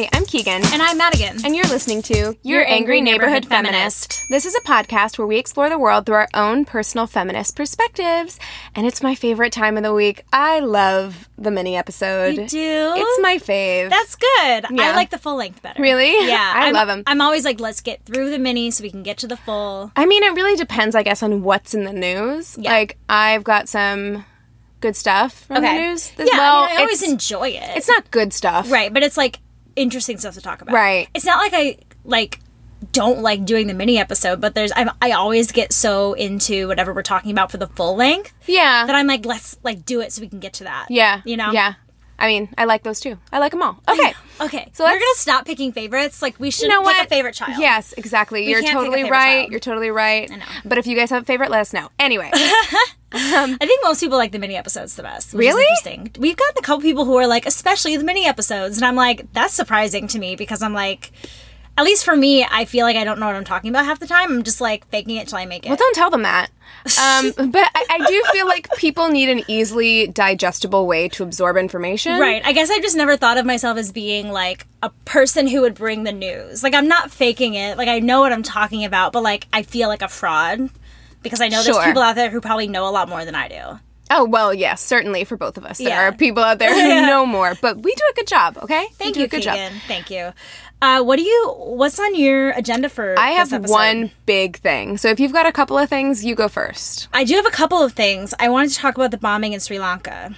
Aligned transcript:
Hi, 0.00 0.08
I'm 0.14 0.24
Keegan. 0.24 0.62
And 0.72 0.80
I'm 0.80 0.96
Madigan. 0.96 1.44
And 1.44 1.54
you're 1.54 1.66
listening 1.66 2.00
to 2.04 2.16
Your, 2.16 2.34
Your 2.42 2.60
Angry, 2.62 2.74
Angry 2.74 3.00
Neighborhood, 3.02 3.44
Neighborhood 3.44 3.48
Feminist. 3.50 4.12
Feminist. 4.14 4.28
This 4.30 4.46
is 4.46 4.54
a 4.54 4.60
podcast 4.62 5.18
where 5.18 5.26
we 5.26 5.36
explore 5.36 5.68
the 5.68 5.78
world 5.78 6.06
through 6.06 6.14
our 6.14 6.28
own 6.32 6.64
personal 6.64 7.06
feminist 7.06 7.54
perspectives. 7.54 8.38
And 8.74 8.86
it's 8.86 9.02
my 9.02 9.14
favorite 9.14 9.52
time 9.52 9.76
of 9.76 9.82
the 9.82 9.92
week. 9.92 10.24
I 10.32 10.60
love 10.60 11.28
the 11.36 11.50
mini 11.50 11.76
episode. 11.76 12.38
You 12.38 12.46
do? 12.46 12.94
It's 12.96 13.20
my 13.20 13.36
fave. 13.36 13.90
That's 13.90 14.16
good. 14.16 14.64
Yeah. 14.70 14.84
I 14.84 14.92
like 14.94 15.10
the 15.10 15.18
full 15.18 15.36
length 15.36 15.60
better. 15.60 15.82
Really? 15.82 16.12
Yeah. 16.30 16.50
I 16.56 16.64
I'm- 16.66 16.72
love 16.72 16.88
'em. 16.88 17.02
I'm 17.06 17.20
always 17.20 17.44
like, 17.44 17.60
let's 17.60 17.82
get 17.82 18.02
through 18.06 18.30
the 18.30 18.38
mini 18.38 18.70
so 18.70 18.82
we 18.82 18.90
can 18.90 19.02
get 19.02 19.18
to 19.18 19.26
the 19.26 19.36
full. 19.36 19.92
I 19.96 20.06
mean, 20.06 20.22
it 20.22 20.32
really 20.32 20.56
depends, 20.56 20.96
I 20.96 21.02
guess, 21.02 21.22
on 21.22 21.42
what's 21.42 21.74
in 21.74 21.84
the 21.84 21.92
news. 21.92 22.56
Yeah. 22.58 22.72
Like, 22.72 22.96
I've 23.10 23.44
got 23.44 23.68
some 23.68 24.24
good 24.80 24.96
stuff 24.96 25.44
from 25.44 25.62
the 25.62 25.72
news 25.74 26.10
as 26.16 26.26
yeah, 26.32 26.38
well. 26.38 26.62
I, 26.62 26.68
mean, 26.68 26.78
I 26.78 26.80
always 26.80 27.02
enjoy 27.02 27.48
it. 27.48 27.76
it's 27.76 27.88
not 27.88 28.10
good 28.10 28.32
stuff. 28.32 28.72
right, 28.72 28.90
but 28.94 29.02
it's 29.02 29.18
like 29.18 29.40
interesting 29.80 30.18
stuff 30.18 30.34
to 30.34 30.40
talk 30.40 30.62
about. 30.62 30.74
Right. 30.74 31.08
It's 31.14 31.24
not 31.24 31.38
like 31.38 31.52
I 31.54 31.76
like 32.04 32.40
don't 32.92 33.20
like 33.20 33.44
doing 33.44 33.66
the 33.66 33.74
mini 33.74 33.98
episode, 33.98 34.40
but 34.40 34.54
there's 34.54 34.72
I'm, 34.74 34.90
I 35.02 35.12
always 35.12 35.52
get 35.52 35.72
so 35.72 36.14
into 36.14 36.66
whatever 36.68 36.92
we're 36.94 37.02
talking 37.02 37.30
about 37.30 37.50
for 37.50 37.58
the 37.58 37.66
full 37.68 37.94
length 37.96 38.32
Yeah. 38.46 38.86
that 38.86 38.94
I'm 38.94 39.06
like, 39.06 39.26
let's 39.26 39.58
like 39.62 39.84
do 39.84 40.00
it 40.00 40.12
so 40.12 40.22
we 40.22 40.28
can 40.28 40.40
get 40.40 40.54
to 40.54 40.64
that. 40.64 40.86
yeah. 40.88 41.20
You 41.24 41.36
know. 41.36 41.52
Yeah. 41.52 41.74
I 42.20 42.26
mean, 42.26 42.50
I 42.56 42.66
like 42.66 42.82
those 42.82 43.00
too. 43.00 43.18
I 43.32 43.38
like 43.38 43.52
them 43.52 43.62
all. 43.62 43.80
Okay. 43.88 44.14
Okay. 44.40 44.70
So 44.72 44.84
we're 44.84 44.92
gonna 44.92 45.04
stop 45.16 45.44
picking 45.44 45.70
favorites. 45.70 46.22
Like 46.22 46.40
we 46.40 46.50
should 46.50 46.62
you 46.62 46.68
know 46.70 46.78
pick 46.78 46.86
what? 46.86 47.04
a 47.04 47.08
favorite 47.10 47.34
child. 47.34 47.58
Yes, 47.58 47.92
exactly. 47.92 48.48
You're 48.48 48.62
can't 48.62 48.68
pick 48.68 48.74
a 48.74 48.78
totally 48.78 49.02
favorite 49.02 49.10
right. 49.10 49.40
child. 49.40 49.50
You're 49.50 49.60
totally 49.60 49.90
right. 49.90 50.30
I 50.30 50.36
know. 50.36 50.44
But 50.64 50.78
if 50.78 50.86
you 50.86 50.96
guys 50.96 51.10
have 51.10 51.24
a 51.24 51.26
favorite, 51.26 51.50
let 51.50 51.60
us 51.60 51.74
know. 51.74 51.90
Anyway, 51.98 52.30
um, 52.32 52.38
I 53.12 53.66
think 53.66 53.84
most 53.84 54.00
people 54.00 54.16
like 54.16 54.32
the 54.32 54.38
mini 54.38 54.56
episodes 54.56 54.94
the 54.94 55.02
best. 55.02 55.34
Which 55.34 55.46
Really? 55.46 55.60
Is 55.60 55.86
interesting. 55.86 56.22
We've 56.22 56.38
gotten 56.38 56.56
a 56.56 56.62
couple 56.62 56.80
people 56.80 57.04
who 57.04 57.16
are 57.16 57.26
like, 57.26 57.44
especially 57.44 57.98
the 57.98 58.04
mini 58.04 58.26
episodes, 58.26 58.78
and 58.78 58.86
I'm 58.86 58.96
like, 58.96 59.30
that's 59.34 59.52
surprising 59.52 60.08
to 60.08 60.18
me 60.18 60.36
because 60.36 60.62
I'm 60.62 60.72
like, 60.72 61.12
at 61.80 61.84
least 61.84 62.04
for 62.04 62.14
me, 62.14 62.44
I 62.44 62.66
feel 62.66 62.84
like 62.84 62.96
I 62.96 63.04
don't 63.04 63.18
know 63.18 63.26
what 63.26 63.34
I'm 63.34 63.44
talking 63.44 63.70
about 63.70 63.86
half 63.86 63.98
the 63.98 64.06
time. 64.06 64.30
I'm 64.30 64.42
just 64.42 64.60
like 64.60 64.86
faking 64.88 65.16
it 65.16 65.28
till 65.28 65.38
I 65.38 65.46
make 65.46 65.64
it. 65.64 65.68
well, 65.70 65.76
don't 65.78 65.94
tell 65.94 66.10
them 66.10 66.22
that. 66.22 66.50
Um, 67.00 67.32
but 67.50 67.70
I, 67.74 67.86
I 67.90 68.06
do 68.06 68.22
feel 68.32 68.46
like 68.46 68.68
people 68.76 69.08
need 69.08 69.28
an 69.30 69.42
easily 69.48 70.06
digestible 70.06 70.86
way 70.86 71.08
to 71.10 71.22
absorb 71.22 71.56
information. 71.56 72.18
Right. 72.20 72.42
I 72.44 72.52
guess 72.52 72.70
I 72.70 72.80
just 72.80 72.96
never 72.96 73.16
thought 73.16 73.38
of 73.38 73.46
myself 73.46 73.78
as 73.78 73.92
being 73.92 74.30
like 74.30 74.66
a 74.82 74.90
person 75.06 75.46
who 75.46 75.62
would 75.62 75.74
bring 75.74 76.04
the 76.04 76.12
news. 76.12 76.62
Like 76.62 76.74
I'm 76.74 76.86
not 76.88 77.10
faking 77.10 77.54
it. 77.54 77.78
Like 77.78 77.88
I 77.88 77.98
know 77.98 78.20
what 78.20 78.32
I'm 78.32 78.42
talking 78.42 78.84
about, 78.84 79.12
but 79.12 79.22
like 79.22 79.46
I 79.52 79.62
feel 79.62 79.88
like 79.88 80.02
a 80.02 80.08
fraud 80.08 80.68
because 81.22 81.40
I 81.40 81.48
know 81.48 81.62
Sure. 81.62 81.74
there's 81.74 81.86
people 81.86 82.02
out 82.02 82.14
there 82.16 82.30
who 82.30 82.40
probably 82.40 82.68
know 82.68 82.86
a 82.88 82.90
lot 82.92 83.08
more 83.08 83.24
than 83.24 83.34
I 83.34 83.48
do. 83.48 83.78
Oh 84.12 84.24
well, 84.24 84.52
yes, 84.52 84.80
certainly 84.82 85.24
for 85.24 85.36
both 85.36 85.56
of 85.56 85.64
us. 85.64 85.78
There 85.78 85.88
Yeah. 85.88 86.08
are 86.08 86.12
people 86.12 86.42
out 86.42 86.58
there 86.58 86.74
who 86.74 87.06
know 87.06 87.24
more, 87.24 87.54
but 87.62 87.76
we 87.82 87.94
do 87.94 88.02
a 88.10 88.14
good 88.14 88.26
job. 88.26 88.58
Okay, 88.62 88.86
Thank 88.94 89.16
you, 89.16 89.28
good 89.28 89.42
Keegan. 89.42 89.72
job. 89.72 89.82
Thank 89.86 90.10
you. 90.10 90.32
Uh, 90.82 91.02
what 91.02 91.16
do 91.16 91.22
you? 91.22 91.54
What's 91.58 92.00
on 92.00 92.14
your 92.14 92.50
agenda 92.50 92.88
for? 92.88 93.18
I 93.18 93.30
have 93.32 93.52
one 93.68 94.10
big 94.24 94.56
thing. 94.58 94.96
So 94.96 95.08
if 95.08 95.20
you've 95.20 95.32
got 95.32 95.46
a 95.46 95.52
couple 95.52 95.76
of 95.76 95.88
things, 95.88 96.24
you 96.24 96.34
go 96.34 96.48
first. 96.48 97.08
I 97.12 97.24
do 97.24 97.34
have 97.34 97.46
a 97.46 97.50
couple 97.50 97.82
of 97.82 97.92
things. 97.92 98.32
I 98.38 98.48
wanted 98.48 98.70
to 98.70 98.76
talk 98.76 98.96
about 98.96 99.10
the 99.10 99.18
bombing 99.18 99.52
in 99.52 99.60
Sri 99.60 99.78
Lanka. 99.78 100.34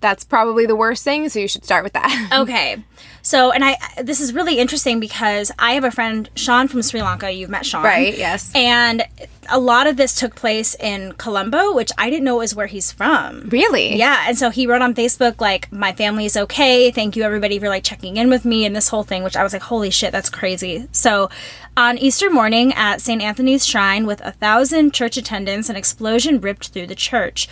That's 0.00 0.24
probably 0.24 0.66
the 0.66 0.76
worst 0.76 1.04
thing, 1.04 1.28
so 1.28 1.38
you 1.38 1.48
should 1.48 1.64
start 1.64 1.84
with 1.84 1.92
that. 1.94 2.28
Okay. 2.40 2.82
So, 3.22 3.50
and 3.52 3.64
I 3.64 3.76
this 4.02 4.20
is 4.20 4.32
really 4.32 4.58
interesting 4.58 5.00
because 5.00 5.52
I 5.58 5.72
have 5.72 5.84
a 5.84 5.90
friend 5.90 6.28
Sean 6.34 6.68
from 6.68 6.82
Sri 6.82 7.02
Lanka. 7.02 7.30
You've 7.30 7.50
met 7.50 7.66
Sean. 7.66 7.84
Right, 7.84 8.16
yes. 8.16 8.50
And 8.54 9.04
a 9.48 9.58
lot 9.58 9.86
of 9.86 9.96
this 9.96 10.14
took 10.14 10.34
place 10.36 10.76
in 10.76 11.12
Colombo, 11.12 11.74
which 11.74 11.90
I 11.98 12.08
didn't 12.08 12.24
know 12.24 12.36
was 12.36 12.54
where 12.54 12.66
he's 12.68 12.92
from. 12.92 13.48
really? 13.50 13.96
Yeah, 13.96 14.24
and 14.28 14.38
so 14.38 14.50
he 14.50 14.66
wrote 14.66 14.82
on 14.82 14.94
Facebook 14.94 15.40
like, 15.40 15.70
"My 15.72 15.92
family 15.92 16.24
is 16.24 16.36
okay. 16.36 16.90
Thank 16.90 17.16
you 17.16 17.22
everybody 17.24 17.58
for 17.58 17.68
like 17.68 17.84
checking 17.84 18.16
in 18.16 18.30
with 18.30 18.44
me 18.44 18.64
and 18.64 18.74
this 18.74 18.88
whole 18.88 19.02
thing." 19.02 19.22
Which 19.22 19.36
I 19.36 19.42
was 19.42 19.52
like, 19.52 19.62
"Holy 19.62 19.90
shit, 19.90 20.12
that's 20.12 20.30
crazy!" 20.30 20.88
So, 20.92 21.28
on 21.76 21.98
Easter 21.98 22.30
morning 22.30 22.72
at 22.74 23.00
St. 23.00 23.22
Anthony's 23.22 23.66
Shrine, 23.66 24.06
with 24.06 24.20
a 24.22 24.32
thousand 24.32 24.92
church 24.94 25.16
attendants, 25.16 25.68
an 25.68 25.76
explosion 25.76 26.40
ripped 26.40 26.68
through 26.68 26.86
the 26.86 26.94
church. 26.94 27.48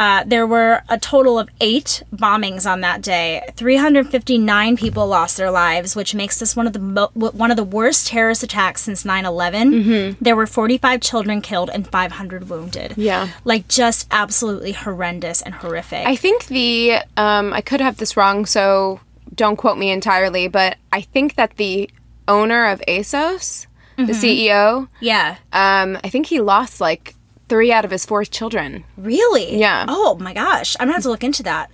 Uh, 0.00 0.22
there 0.24 0.46
were 0.46 0.82
a 0.88 0.98
total 0.98 1.38
of 1.38 1.48
eight 1.60 2.02
bombings 2.14 2.70
on 2.70 2.80
that 2.82 3.02
day. 3.02 3.42
359 3.56 4.76
people 4.76 5.06
lost 5.06 5.36
their 5.36 5.50
lives, 5.50 5.96
which 5.96 6.14
makes 6.14 6.38
this 6.38 6.54
one 6.54 6.66
of 6.66 6.72
the 6.72 6.78
mo- 6.78 7.10
one 7.14 7.50
of 7.50 7.56
the 7.56 7.64
worst 7.64 8.06
terrorist 8.08 8.42
attacks 8.42 8.82
since 8.82 9.04
9/11. 9.04 10.16
There 10.20 10.36
were 10.36 10.46
45 10.46 11.00
children 11.00 11.40
killed 11.40 11.70
and 11.70 11.86
500 11.86 12.48
wounded. 12.48 12.94
Yeah. 12.96 13.28
like 13.44 13.66
just 13.68 14.06
absolutely 14.10 14.72
horrendous 14.72 15.42
and 15.42 15.54
horrific. 15.54 16.06
I 16.06 16.16
think 16.16 16.46
the 16.46 16.98
um, 17.16 17.52
I 17.52 17.60
could 17.60 17.80
have 17.80 17.96
this 17.96 18.16
wrong, 18.16 18.46
so 18.46 19.00
don't 19.34 19.56
quote 19.56 19.78
me 19.78 19.90
entirely, 19.90 20.48
but 20.48 20.76
I 20.92 21.00
think 21.00 21.34
that 21.36 21.56
the 21.56 21.90
owner 22.26 22.66
of 22.66 22.80
ASOS, 22.88 23.66
the 23.96 24.12
CEO, 24.12 24.88
yeah, 25.00 25.36
um, 25.52 25.98
I 26.04 26.08
think 26.08 26.26
he 26.26 26.40
lost 26.40 26.80
like 26.80 27.14
three 27.48 27.72
out 27.72 27.84
of 27.84 27.90
his 27.90 28.04
four 28.04 28.24
children. 28.24 28.84
really. 28.96 29.56
Yeah. 29.56 29.86
Oh 29.88 30.16
my 30.20 30.32
gosh, 30.34 30.76
I'm 30.78 30.86
gonna 30.86 30.94
have 30.94 31.02
to 31.04 31.08
look 31.10 31.24
into 31.24 31.42
that. 31.44 31.70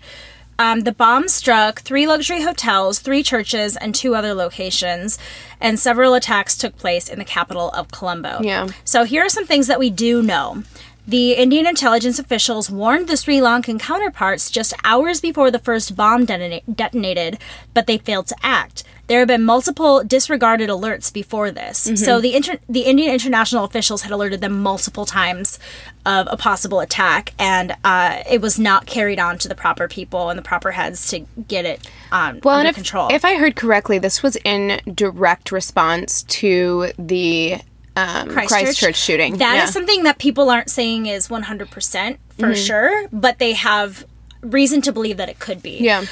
Um, 0.57 0.81
the 0.83 0.93
bomb 0.93 1.27
struck 1.27 1.81
three 1.81 2.07
luxury 2.07 2.43
hotels, 2.43 3.01
three 3.01 3.25
churches, 3.25 3.77
and 3.77 3.93
two 3.93 4.15
other 4.15 4.35
locations, 4.35 5.19
and 5.61 5.81
several 5.81 6.15
attacks 6.15 6.57
took 6.57 6.77
place 6.77 7.09
in 7.09 7.19
the 7.19 7.25
capital 7.25 7.71
of 7.71 7.91
Colombo. 7.91 8.39
Yeah. 8.41 8.69
So 8.85 9.03
here 9.03 9.25
are 9.25 9.29
some 9.29 9.47
things 9.47 9.67
that 9.67 9.81
we 9.81 9.91
do 9.91 10.23
know. 10.23 10.63
The 11.09 11.33
Indian 11.33 11.67
intelligence 11.67 12.19
officials 12.21 12.71
warned 12.71 13.09
the 13.09 13.17
Sri 13.17 13.39
Lankan 13.39 13.79
counterparts 13.81 14.49
just 14.49 14.73
hours 14.85 15.21
before 15.21 15.51
the 15.51 15.59
first 15.59 15.97
bomb 15.97 16.25
detona- 16.25 16.63
detonated, 16.73 17.39
but 17.75 17.87
they 17.87 17.99
failed 17.99 18.29
to 18.29 18.37
act. 18.43 18.85
There 19.07 19.19
have 19.19 19.29
been 19.29 19.45
multiple 19.45 20.03
disregarded 20.03 20.71
alerts 20.71 21.13
before 21.13 21.51
this. 21.51 21.91
So 21.97 22.21
the 22.21 22.35
inter- 22.35 22.59
the 22.69 22.83
Indian 22.83 23.13
international 23.13 23.65
officials 23.65 24.03
had 24.03 24.11
alerted 24.13 24.41
them 24.41 24.63
multiple 24.63 25.05
times 25.05 25.59
of 26.07 26.27
a 26.31 26.37
possible 26.39 26.81
attack, 26.81 27.35
and 27.39 27.77
uh, 27.85 28.23
it 28.31 28.41
was 28.41 28.59
not 28.59 28.87
carried 28.87 29.19
on 29.19 29.37
to 29.39 29.49
the 29.49 29.55
proper 29.55 29.89
people 29.89 30.31
and 30.31 30.39
the 30.39 30.43
proper 30.43 30.71
heads 30.71 31.09
to 31.11 31.21
get 31.49 31.65
it 31.67 31.87
um, 32.13 32.41
Well, 32.43 32.57
under 32.59 32.71
if, 32.71 32.77
control. 32.77 33.09
if 33.13 33.25
I 33.25 33.37
heard 33.37 33.57
correctly, 33.57 33.99
this 33.99 34.23
was 34.23 34.37
in 34.45 34.81
direct 34.95 35.53
response 35.53 36.23
to 36.25 36.91
the 36.99 37.57
um, 37.97 38.29
Christchurch. 38.31 38.97
shooting. 38.97 39.37
That 39.37 39.55
is 39.57 39.59
Yeah. 39.59 39.67
something 39.67 40.03
that 40.05 40.19
people 40.19 40.49
aren't 40.51 40.71
saying 40.71 41.07
is 41.07 41.29
100% 41.29 42.17
for 42.39 42.55
sure, 42.55 43.07
but 43.13 43.39
they 43.39 43.53
have 43.53 44.05
reason 44.41 44.83
to 44.83 44.93
believe 44.93 45.17
that 45.19 45.29
it 45.29 45.39
could 45.39 45.63
be. 45.63 45.79
Yeah. 45.81 46.05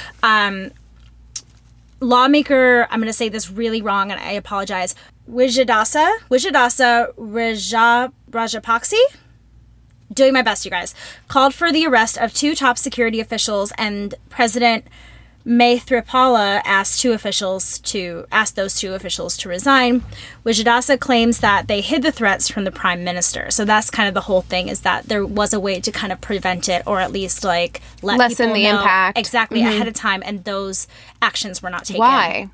Lawmaker, 2.02 2.86
I'm 2.90 2.98
going 2.98 3.06
to 3.06 3.12
say 3.12 3.28
this 3.28 3.50
really 3.50 3.80
wrong 3.80 4.10
and 4.10 4.20
I 4.20 4.32
apologize. 4.32 4.94
Wijadasa, 5.30 6.10
Wijadasa 6.30 7.12
Raja, 7.16 8.12
Rajapakse? 8.30 8.98
doing 10.12 10.32
my 10.32 10.42
best, 10.42 10.64
you 10.64 10.70
guys, 10.70 10.94
called 11.28 11.54
for 11.54 11.72
the 11.72 11.86
arrest 11.86 12.18
of 12.18 12.34
two 12.34 12.54
top 12.54 12.78
security 12.78 13.20
officials 13.20 13.72
and 13.78 14.14
President 14.28 14.86
Maithripala 15.46 16.62
asked 16.64 17.00
two 17.00 17.12
officials 17.12 17.78
to 17.80 18.26
ask 18.30 18.54
those 18.54 18.76
two 18.76 18.94
officials 18.94 19.36
to 19.38 19.48
resign. 19.48 20.02
Wijadasa 20.44 20.98
claims 21.00 21.38
that 21.38 21.66
they 21.66 21.80
hid 21.80 22.02
the 22.02 22.12
threats 22.12 22.48
from 22.48 22.64
the 22.64 22.70
prime 22.70 23.02
minister. 23.02 23.50
So 23.50 23.64
that's 23.64 23.90
kind 23.90 24.08
of 24.08 24.14
the 24.14 24.22
whole 24.22 24.42
thing 24.42 24.68
is 24.68 24.82
that 24.82 25.04
there 25.04 25.26
was 25.26 25.52
a 25.52 25.60
way 25.60 25.80
to 25.80 25.90
kind 25.90 26.12
of 26.12 26.20
prevent 26.20 26.68
it 26.68 26.82
or 26.86 27.00
at 27.00 27.12
least 27.12 27.42
like 27.44 27.80
let 28.02 28.18
Lessen 28.18 28.48
people 28.48 28.54
the 28.54 28.64
know 28.64 28.80
impact. 28.80 29.18
exactly 29.18 29.60
mm-hmm. 29.60 29.68
ahead 29.68 29.88
of 29.88 29.94
time 29.94 30.22
and 30.24 30.44
those 30.44 30.86
actions 31.20 31.62
were 31.62 31.70
not 31.70 31.84
taken. 31.84 32.00
Why? 32.00 32.48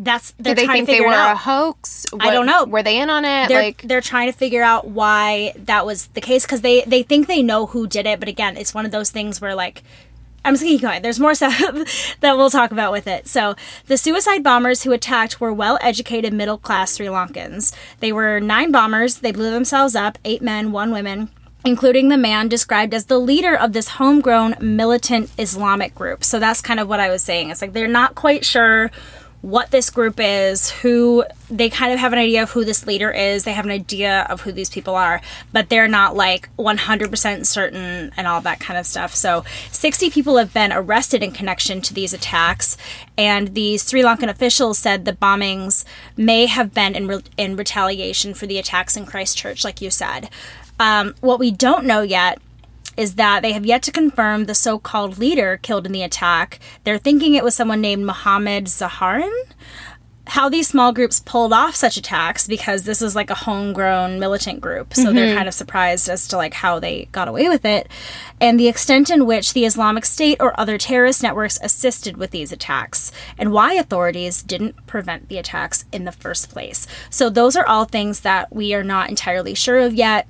That's 0.00 0.30
they're 0.32 0.54
Did 0.54 0.58
they 0.58 0.64
trying 0.66 0.76
think 0.76 0.86
to 0.86 0.92
they 0.92 0.98
figure 0.98 1.08
were 1.08 1.14
out. 1.14 1.32
a 1.32 1.36
hoax? 1.36 2.06
I 2.20 2.30
don't 2.30 2.46
know. 2.46 2.66
Were 2.66 2.84
they 2.84 3.00
in 3.00 3.10
on 3.10 3.24
it? 3.24 3.48
they're, 3.48 3.62
like, 3.62 3.82
they're 3.82 4.00
trying 4.00 4.30
to 4.30 4.36
figure 4.36 4.62
out 4.62 4.86
why 4.86 5.54
that 5.56 5.84
was 5.84 6.06
the 6.08 6.20
case 6.20 6.44
because 6.44 6.60
they 6.60 6.82
they 6.82 7.02
think 7.02 7.26
they 7.26 7.42
know 7.42 7.66
who 7.66 7.86
did 7.88 8.06
it 8.06 8.20
but 8.20 8.28
again 8.28 8.56
it's 8.56 8.72
one 8.72 8.84
of 8.84 8.92
those 8.92 9.10
things 9.10 9.40
where 9.40 9.56
like 9.56 9.82
i'm 10.44 10.54
just 10.54 10.62
gonna 10.62 10.74
keep 10.74 10.82
going. 10.82 11.02
There's 11.02 11.20
more 11.20 11.34
stuff 11.36 11.58
that 12.20 12.36
we'll 12.36 12.50
talk 12.50 12.70
about 12.70 12.92
with 12.92 13.06
it. 13.06 13.26
So 13.28 13.54
the 13.86 13.96
suicide 13.96 14.42
bombers 14.42 14.82
who 14.82 14.92
attacked 14.92 15.40
were 15.40 15.52
well 15.52 15.78
educated 15.80 16.32
middle 16.32 16.58
class 16.58 16.96
sri 16.96 17.06
lankans. 17.06 17.74
They 18.00 18.12
were 18.12 18.40
nine 18.40 18.72
bombers. 18.72 19.18
They 19.18 19.32
blew 19.32 19.50
themselves 19.50 19.94
up 19.94 20.18
eight 20.24 20.42
men 20.42 20.72
one 20.72 20.90
woman 20.90 21.30
including 21.64 22.08
the 22.08 22.16
man 22.16 22.48
described 22.48 22.94
as 22.94 23.06
the 23.06 23.18
leader 23.18 23.54
of 23.54 23.72
this 23.72 23.88
homegrown 23.88 24.54
militant 24.60 25.30
islamic 25.38 25.94
group. 25.94 26.22
So 26.22 26.38
that's 26.38 26.62
kind 26.62 26.80
of 26.80 26.88
what 26.88 27.00
i 27.00 27.10
was 27.10 27.22
saying. 27.22 27.50
It's 27.50 27.60
like 27.60 27.72
they're 27.72 27.88
not 27.88 28.14
quite 28.14 28.44
sure 28.44 28.90
what 29.40 29.70
this 29.70 29.88
group 29.90 30.16
is, 30.18 30.70
who 30.70 31.24
they 31.48 31.70
kind 31.70 31.92
of 31.92 31.98
have 31.98 32.12
an 32.12 32.18
idea 32.18 32.42
of 32.42 32.50
who 32.50 32.64
this 32.64 32.86
leader 32.86 33.10
is, 33.10 33.44
they 33.44 33.52
have 33.52 33.64
an 33.64 33.70
idea 33.70 34.26
of 34.28 34.40
who 34.40 34.50
these 34.50 34.68
people 34.68 34.96
are, 34.96 35.20
but 35.52 35.68
they're 35.68 35.88
not 35.88 36.16
like 36.16 36.48
100% 36.56 37.46
certain 37.46 38.12
and 38.16 38.26
all 38.26 38.40
that 38.40 38.58
kind 38.58 38.78
of 38.78 38.84
stuff. 38.84 39.14
So, 39.14 39.44
60 39.70 40.10
people 40.10 40.36
have 40.38 40.52
been 40.52 40.72
arrested 40.72 41.22
in 41.22 41.30
connection 41.30 41.80
to 41.82 41.94
these 41.94 42.12
attacks, 42.12 42.76
and 43.16 43.54
the 43.54 43.78
Sri 43.78 44.02
Lankan 44.02 44.28
officials 44.28 44.78
said 44.78 45.04
the 45.04 45.12
bombings 45.12 45.84
may 46.16 46.46
have 46.46 46.74
been 46.74 46.96
in, 46.96 47.06
re- 47.06 47.22
in 47.36 47.54
retaliation 47.54 48.34
for 48.34 48.46
the 48.46 48.58
attacks 48.58 48.96
in 48.96 49.06
Christchurch, 49.06 49.64
like 49.64 49.80
you 49.80 49.90
said. 49.90 50.30
Um, 50.80 51.14
what 51.20 51.38
we 51.38 51.50
don't 51.50 51.84
know 51.84 52.02
yet 52.02 52.40
is 52.98 53.14
that 53.14 53.42
they 53.42 53.52
have 53.52 53.64
yet 53.64 53.82
to 53.84 53.92
confirm 53.92 54.44
the 54.44 54.54
so 54.54 54.78
called 54.78 55.18
leader 55.18 55.56
killed 55.62 55.86
in 55.86 55.92
the 55.92 56.02
attack. 56.02 56.58
They're 56.82 56.98
thinking 56.98 57.34
it 57.34 57.44
was 57.44 57.54
someone 57.54 57.80
named 57.80 58.04
Mohammed 58.04 58.64
Zaharan. 58.64 59.32
How 60.26 60.50
these 60.50 60.68
small 60.68 60.92
groups 60.92 61.20
pulled 61.20 61.54
off 61.54 61.74
such 61.74 61.96
attacks 61.96 62.46
because 62.46 62.82
this 62.82 63.00
is 63.00 63.16
like 63.16 63.30
a 63.30 63.34
homegrown 63.34 64.18
militant 64.18 64.60
group, 64.60 64.92
so 64.92 65.04
they're 65.04 65.28
mm-hmm. 65.28 65.36
kind 65.36 65.48
of 65.48 65.54
surprised 65.54 66.06
as 66.10 66.28
to 66.28 66.36
like 66.36 66.52
how 66.52 66.78
they 66.78 67.08
got 67.12 67.28
away 67.28 67.48
with 67.48 67.64
it, 67.64 67.88
and 68.38 68.60
the 68.60 68.68
extent 68.68 69.08
in 69.08 69.24
which 69.24 69.54
the 69.54 69.64
Islamic 69.64 70.04
State 70.04 70.36
or 70.38 70.58
other 70.60 70.76
terrorist 70.76 71.22
networks 71.22 71.58
assisted 71.62 72.18
with 72.18 72.30
these 72.30 72.52
attacks, 72.52 73.10
and 73.38 73.52
why 73.52 73.72
authorities 73.72 74.42
didn't 74.42 74.86
prevent 74.86 75.30
the 75.30 75.38
attacks 75.38 75.86
in 75.92 76.04
the 76.04 76.12
first 76.12 76.50
place. 76.50 76.86
So 77.08 77.30
those 77.30 77.56
are 77.56 77.66
all 77.66 77.86
things 77.86 78.20
that 78.20 78.54
we 78.54 78.74
are 78.74 78.84
not 78.84 79.08
entirely 79.08 79.54
sure 79.54 79.78
of 79.78 79.94
yet. 79.94 80.28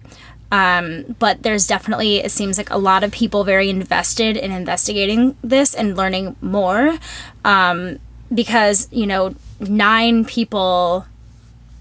Um, 0.50 1.16
but 1.18 1.42
there's 1.42 1.66
definitely, 1.66 2.18
it 2.18 2.30
seems 2.30 2.56
like 2.58 2.70
a 2.70 2.78
lot 2.78 3.04
of 3.04 3.12
people 3.12 3.44
very 3.44 3.68
invested 3.68 4.36
in 4.36 4.50
investigating 4.50 5.36
this 5.42 5.74
and 5.74 5.96
learning 5.96 6.36
more. 6.40 6.98
Um, 7.44 7.98
because, 8.34 8.88
you 8.90 9.06
know, 9.06 9.34
nine 9.60 10.24
people 10.24 11.06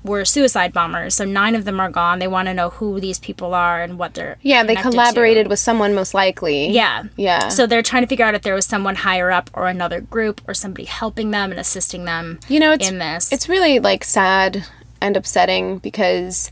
were 0.04 0.26
suicide 0.26 0.74
bombers. 0.74 1.16
So 1.16 1.26
nine 1.26 1.54
of 1.56 1.66
them 1.66 1.80
are 1.80 1.90
gone. 1.90 2.20
They 2.20 2.28
want 2.28 2.48
to 2.48 2.54
know 2.54 2.70
who 2.70 3.00
these 3.00 3.20
people 3.20 3.54
are 3.54 3.82
and 3.82 4.00
what 4.00 4.14
they're. 4.14 4.38
yeah, 4.42 4.64
they 4.64 4.76
connected 4.76 4.84
to. 4.84 4.92
collaborated 4.92 5.48
with 5.48 5.60
someone 5.60 5.94
most 5.94 6.14
likely. 6.14 6.70
Yeah. 6.70 7.04
Yeah. 7.18 7.50
So 7.50 7.68
they're 7.68 7.84
trying 7.84 8.04
to 8.04 8.08
figure 8.08 8.26
out 8.26 8.34
if 8.34 8.42
there 8.42 8.54
was 8.54 8.66
someone 8.66 8.96
higher 8.96 9.32
up 9.32 9.50
or 9.54 9.68
another 9.68 10.02
group 10.02 10.42
or 10.48 10.54
somebody 10.54 10.86
helping 10.86 11.32
them 11.32 11.52
and 11.52 11.60
assisting 11.60 12.06
them 12.06 12.40
you 12.48 12.60
know, 12.60 12.72
it's 12.72 12.90
in 12.90 13.00
this. 13.00 13.32
it's 13.32 13.50
really 13.50 13.80
like 13.80 14.04
sad 14.04 14.66
and 15.02 15.18
upsetting 15.18 15.78
because 15.80 16.52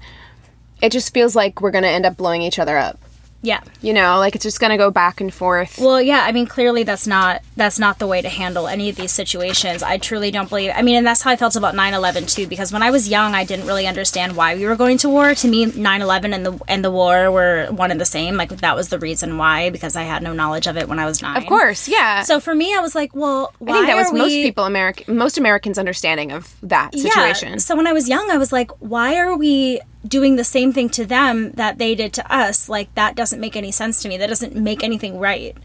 it 0.86 0.92
just 0.92 1.14
feels 1.14 1.36
like 1.36 1.62
we're 1.62 1.72
gonna 1.72 1.88
end 1.88 2.06
up 2.06 2.16
blowing 2.18 2.42
each 2.42 2.60
other 2.60 2.78
up. 2.78 2.98
yeah. 3.42 3.62
You 3.82 3.94
know, 3.94 4.18
like 4.18 4.34
it's 4.34 4.44
just 4.44 4.60
gonna 4.60 4.78
go 4.78 4.90
back 4.90 5.22
and 5.22 5.32
forth. 5.32 5.78
Well, 5.78 6.02
yeah, 6.02 6.22
I 6.26 6.32
mean, 6.32 6.48
clearly 6.48 6.82
that's 6.84 7.06
not 7.06 7.44
that's 7.56 7.78
not 7.78 8.00
the 8.00 8.08
way 8.08 8.20
to 8.24 8.30
handle 8.30 8.68
any 8.68 8.90
of 8.90 8.96
these 8.96 9.12
situations. 9.12 9.84
I 9.84 9.98
truly 10.00 10.32
don't 10.32 10.50
believe. 10.50 10.72
I 10.74 10.82
mean, 10.82 10.96
and 10.98 11.06
that's 11.06 11.22
how 11.22 11.30
I 11.30 11.36
felt 11.36 11.56
about 11.56 11.76
9/11 11.76 12.26
too 12.34 12.48
because 12.48 12.74
when 12.74 12.82
I 12.82 12.90
was 12.90 13.08
young, 13.08 13.36
I 13.36 13.44
didn't 13.46 13.68
really 13.68 13.86
understand 13.86 14.36
why 14.36 14.56
we 14.56 14.66
were 14.66 14.76
going 14.76 14.98
to 15.04 15.10
war. 15.10 15.36
To 15.36 15.48
me, 15.48 15.68
9/11 15.68 16.34
and 16.34 16.44
the 16.48 16.54
and 16.68 16.84
the 16.84 16.90
war 16.90 17.30
were 17.30 17.68
one 17.70 17.92
and 17.92 18.02
the 18.02 18.12
same. 18.18 18.34
Like 18.36 18.50
that 18.50 18.76
was 18.76 18.90
the 18.90 18.98
reason 18.98 19.38
why 19.38 19.70
because 19.70 19.96
I 19.96 20.04
had 20.04 20.24
no 20.24 20.34
knowledge 20.34 20.66
of 20.66 20.76
it 20.76 20.90
when 20.90 20.98
I 20.98 21.06
was 21.06 21.22
9. 21.22 21.38
of 21.38 21.46
course, 21.46 21.88
yeah. 21.88 22.24
So 22.24 22.40
for 22.40 22.56
me, 22.56 22.76
I 22.76 22.80
was 22.80 22.96
like, 22.96 23.12
well, 23.16 23.54
I 23.62 23.74
think 23.74 23.86
that 23.86 23.96
was 23.96 24.10
are 24.12 24.18
most 24.26 24.32
people 24.34 24.64
American 24.66 25.16
most 25.16 25.38
Americans' 25.38 25.78
understanding 25.78 26.32
of 26.32 26.56
that 26.64 26.96
situation. 26.98 27.50
Yeah. 27.52 27.58
So 27.58 27.76
when 27.76 27.86
I 27.86 27.94
was 27.94 28.10
young, 28.10 28.32
I 28.32 28.38
was 28.40 28.52
like, 28.52 28.72
why 28.80 29.18
are 29.18 29.38
we 29.38 29.82
doing 30.07 30.36
the 30.36 30.44
same 30.44 30.72
thing 30.72 30.90
to 30.90 31.06
them 31.06 31.52
that 31.52 31.78
they 31.78 31.96
did 31.96 32.13
to 32.13 32.34
us? 32.34 32.69
Like 32.69 32.94
that 32.96 33.16
doesn't 33.16 33.40
make 33.40 33.56
any 33.56 33.72
sense 33.72 34.02
to 34.02 34.10
me. 34.10 34.18
That 34.18 34.28
doesn't 34.28 34.56
make 34.56 34.84
anything 34.84 35.19
right. 35.19 35.56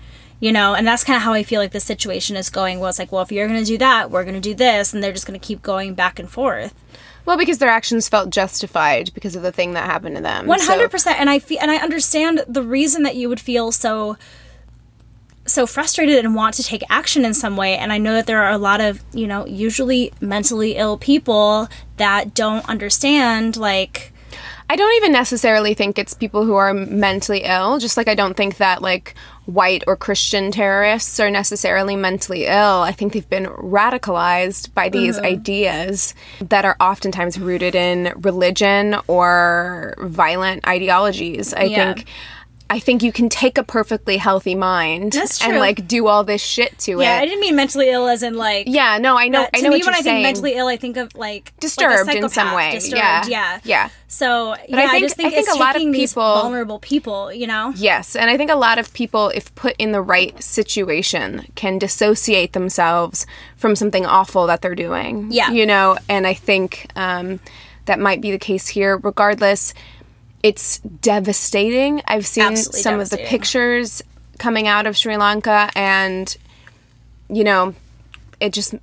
You 0.41 0.53
know, 0.53 0.75
and 0.75 0.87
that's 0.87 1.05
kind 1.05 1.19
of 1.19 1.23
how 1.23 1.35
I 1.35 1.43
feel 1.43 1.61
like 1.61 1.73
the 1.73 1.81
situation 1.81 2.35
is 2.35 2.49
going. 2.49 2.81
Well, 2.81 2.89
it's 2.89 2.99
like, 2.99 3.13
well, 3.13 3.21
if 3.21 3.31
you're 3.31 3.47
going 3.47 3.61
to 3.61 3.67
do 3.67 3.77
that, 3.77 4.11
we're 4.11 4.25
going 4.25 4.35
to 4.35 4.41
do 4.41 4.55
this, 4.55 4.95
and 4.95 5.05
they're 5.05 5.13
just 5.13 5.27
going 5.27 5.39
to 5.39 5.47
keep 5.47 5.61
going 5.61 5.93
back 5.93 6.19
and 6.19 6.31
forth. 6.31 6.75
Well, 7.27 7.37
because 7.37 7.59
their 7.59 7.69
actions 7.69 8.09
felt 8.09 8.31
justified 8.31 9.13
because 9.13 9.37
of 9.37 9.43
the 9.43 9.53
thing 9.53 9.75
that 9.75 9.85
happened 9.85 10.17
to 10.17 10.23
them. 10.23 10.49
Hundred 10.49 10.91
percent, 10.91 11.21
and 11.21 11.29
I 11.29 11.39
feel, 11.39 11.59
and 11.61 11.71
I 11.71 11.77
understand 11.77 12.43
the 12.49 12.63
reason 12.63 13.03
that 13.03 13.17
you 13.17 13.29
would 13.29 13.41
feel 13.41 13.71
so 13.71 14.17
so 15.47 15.67
frustrated 15.67 16.25
and 16.25 16.35
want 16.35 16.55
to 16.55 16.63
take 16.63 16.83
action 16.89 17.25
in 17.25 17.35
some 17.35 17.57
way. 17.57 17.77
And 17.77 17.93
I 17.93 17.99
know 17.99 18.15
that 18.15 18.27
there 18.27 18.43
are 18.43 18.53
a 18.53 18.59
lot 18.59 18.81
of 18.81 19.03
you 19.13 19.27
know 19.27 19.47
usually 19.47 20.13
mentally 20.21 20.77
ill 20.77 20.97
people 20.97 21.69
that 21.99 22.35
don't 22.35 22.67
understand 22.69 23.57
like 23.57 24.13
I 24.71 24.77
don't 24.77 24.95
even 24.99 25.11
necessarily 25.11 25.75
think 25.75 25.99
it's 25.99 26.15
people 26.15 26.45
who 26.45 26.55
are 26.55 26.73
mentally 26.73 27.43
ill, 27.43 27.81
just 27.81 27.97
like 27.97 28.07
I 28.07 28.15
don't 28.15 28.37
think 28.37 28.59
that 28.59 28.83
like 28.83 29.17
white 29.47 29.83
or 29.89 29.97
Christian 29.97 30.53
terrorists 30.53 31.19
are 31.19 31.29
necessarily 31.29 31.97
mentally 31.97 32.47
ill. 32.47 32.83
I 32.83 32.93
think 32.93 33.13
they've 33.13 33.29
been 33.29 33.47
radicalized 33.47 34.73
by 34.73 34.89
these 34.89 35.17
mm-hmm. 35.17 35.27
ideas 35.27 36.15
that 36.41 36.65
are 36.65 36.77
oftentimes 36.79 37.37
rooted 37.37 37.75
in 37.75 38.13
religion 38.19 38.95
or 39.09 39.97
violent 39.99 40.65
ideologies. 40.69 41.53
I 41.53 41.65
Yeah. 41.65 41.95
think 41.95 42.07
I 42.71 42.79
think 42.79 43.03
you 43.03 43.11
can 43.11 43.29
take 43.29 43.59
a 43.59 43.65
perfectly 43.65 44.17
healthy 44.17 44.55
mind 44.55 45.17
and 45.43 45.59
like 45.59 45.89
do 45.89 46.07
all 46.07 46.23
this 46.23 46.41
shit 46.41 46.79
to 46.81 47.01
it. 47.01 47.05
yeah. 47.05 47.15
I 47.17 47.25
didn't 47.27 47.41
mean 47.41 47.57
mentally 47.57 47.91
ill 47.91 48.07
as 48.07 48.23
in 48.23 48.35
like 48.35 48.67
Yeah, 48.69 48.99
no, 48.99 49.19
I 49.19 49.27
know. 49.29 49.41
that- 49.41 49.51
I 49.55 49.61
know 49.61 49.71
me, 49.71 49.79
what 49.79 49.87
when 49.87 49.95
I 49.97 50.01
saying. 50.03 50.17
think 50.19 50.23
mentally 50.23 50.55
ill, 50.55 50.69
I 50.69 50.77
think 50.77 50.97
of 50.97 51.13
like 51.17 51.53
Disturbed 51.59 52.07
like 52.07 52.17
in 52.17 52.29
some 52.29 52.55
way. 52.55 52.71
Disturbed, 52.73 52.97
Yeah. 52.97 53.25
yeah, 53.29 53.59
Yeah. 53.65 53.89
So 54.07 54.55
yeah, 54.69 54.77
I 54.79 54.85
I, 54.85 54.89
think- 54.89 55.05
just 55.05 55.17
think 55.17 55.27
I 55.27 55.31
think 55.31 55.49
it's 55.49 55.57
a 55.57 55.59
lot 55.59 55.75
of 55.77 55.83
people- 55.83 56.23
vulnerable 56.23 56.79
people, 56.79 57.33
you 57.33 57.47
know. 57.49 57.73
Yes, 57.77 58.15
and 58.15 58.31
I 58.31 58.37
think 58.37 58.51
a 58.51 58.57
lot 58.57 58.79
of 58.79 58.93
people, 58.95 59.31
if 59.31 59.53
put 59.57 59.75
in 59.79 59.91
the 59.93 60.01
right 60.03 60.41
situation, 60.43 61.47
can 61.57 61.79
dissociate 61.79 62.53
themselves 62.53 63.27
from 63.57 63.75
something 63.75 64.07
awful 64.07 64.47
that 64.47 64.63
they're 64.63 64.75
doing. 64.77 65.29
Yeah. 65.31 65.51
You 65.51 65.67
know, 65.67 65.99
and 66.09 66.27
I 66.27 66.35
think 66.35 66.87
um, 66.97 67.41
that 67.87 67.99
might 67.99 68.21
be 68.21 68.31
the 68.31 68.39
case 68.39 68.69
here. 68.69 68.97
Regardless, 68.97 69.75
it's 70.43 70.79
devastating. 70.79 72.03
I've 72.07 72.27
seen 72.27 72.45
Absolutely 72.45 72.81
some 72.81 73.01
of 73.01 73.11
the 73.11 73.19
pictures 73.19 74.03
coming 74.39 74.67
out 74.67 74.87
of 74.87 74.97
Sri 74.97 75.17
Lanka, 75.17 75.71
and, 75.75 76.37
you 77.29 77.45
know, 77.45 77.75
it 78.41 78.53
just. 78.53 78.75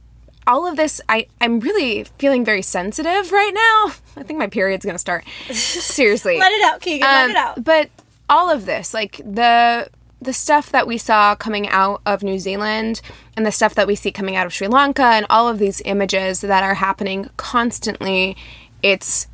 All 0.45 0.65
of 0.65 0.77
this, 0.77 1.01
I, 1.09 1.27
I'm 1.41 1.59
really 1.59 2.05
feeling 2.19 2.45
very 2.45 2.61
sensitive 2.61 3.33
right 3.33 3.51
now. 3.53 3.93
I 4.21 4.23
think 4.23 4.39
my 4.39 4.47
period's 4.47 4.85
gonna 4.85 4.97
start. 4.97 5.25
Seriously. 5.51 6.37
Let 6.39 6.53
it 6.53 6.63
out, 6.63 6.79
Keegan. 6.79 7.01
let 7.01 7.25
Um, 7.25 7.31
it 7.31 7.35
out. 7.35 7.63
But 7.65 7.89
all 8.29 8.49
of 8.49 8.65
this, 8.65 8.93
like 8.93 9.17
the 9.17 9.89
the 10.21 10.33
stuff 10.33 10.71
that 10.71 10.87
we 10.87 10.97
saw 10.97 11.35
coming 11.35 11.67
out 11.67 12.01
of 12.05 12.23
New 12.23 12.39
Zealand 12.39 13.01
and 13.35 13.45
the 13.45 13.51
stuff 13.51 13.75
that 13.75 13.87
we 13.87 13.95
see 13.95 14.11
coming 14.11 14.35
out 14.35 14.45
of 14.45 14.53
Sri 14.53 14.67
Lanka 14.67 15.03
and 15.03 15.25
all 15.29 15.47
of 15.47 15.59
these 15.59 15.81
images 15.85 16.41
that 16.41 16.63
are 16.63 16.75
happening 16.75 17.29
constantly, 17.37 18.35
it's 18.81 19.27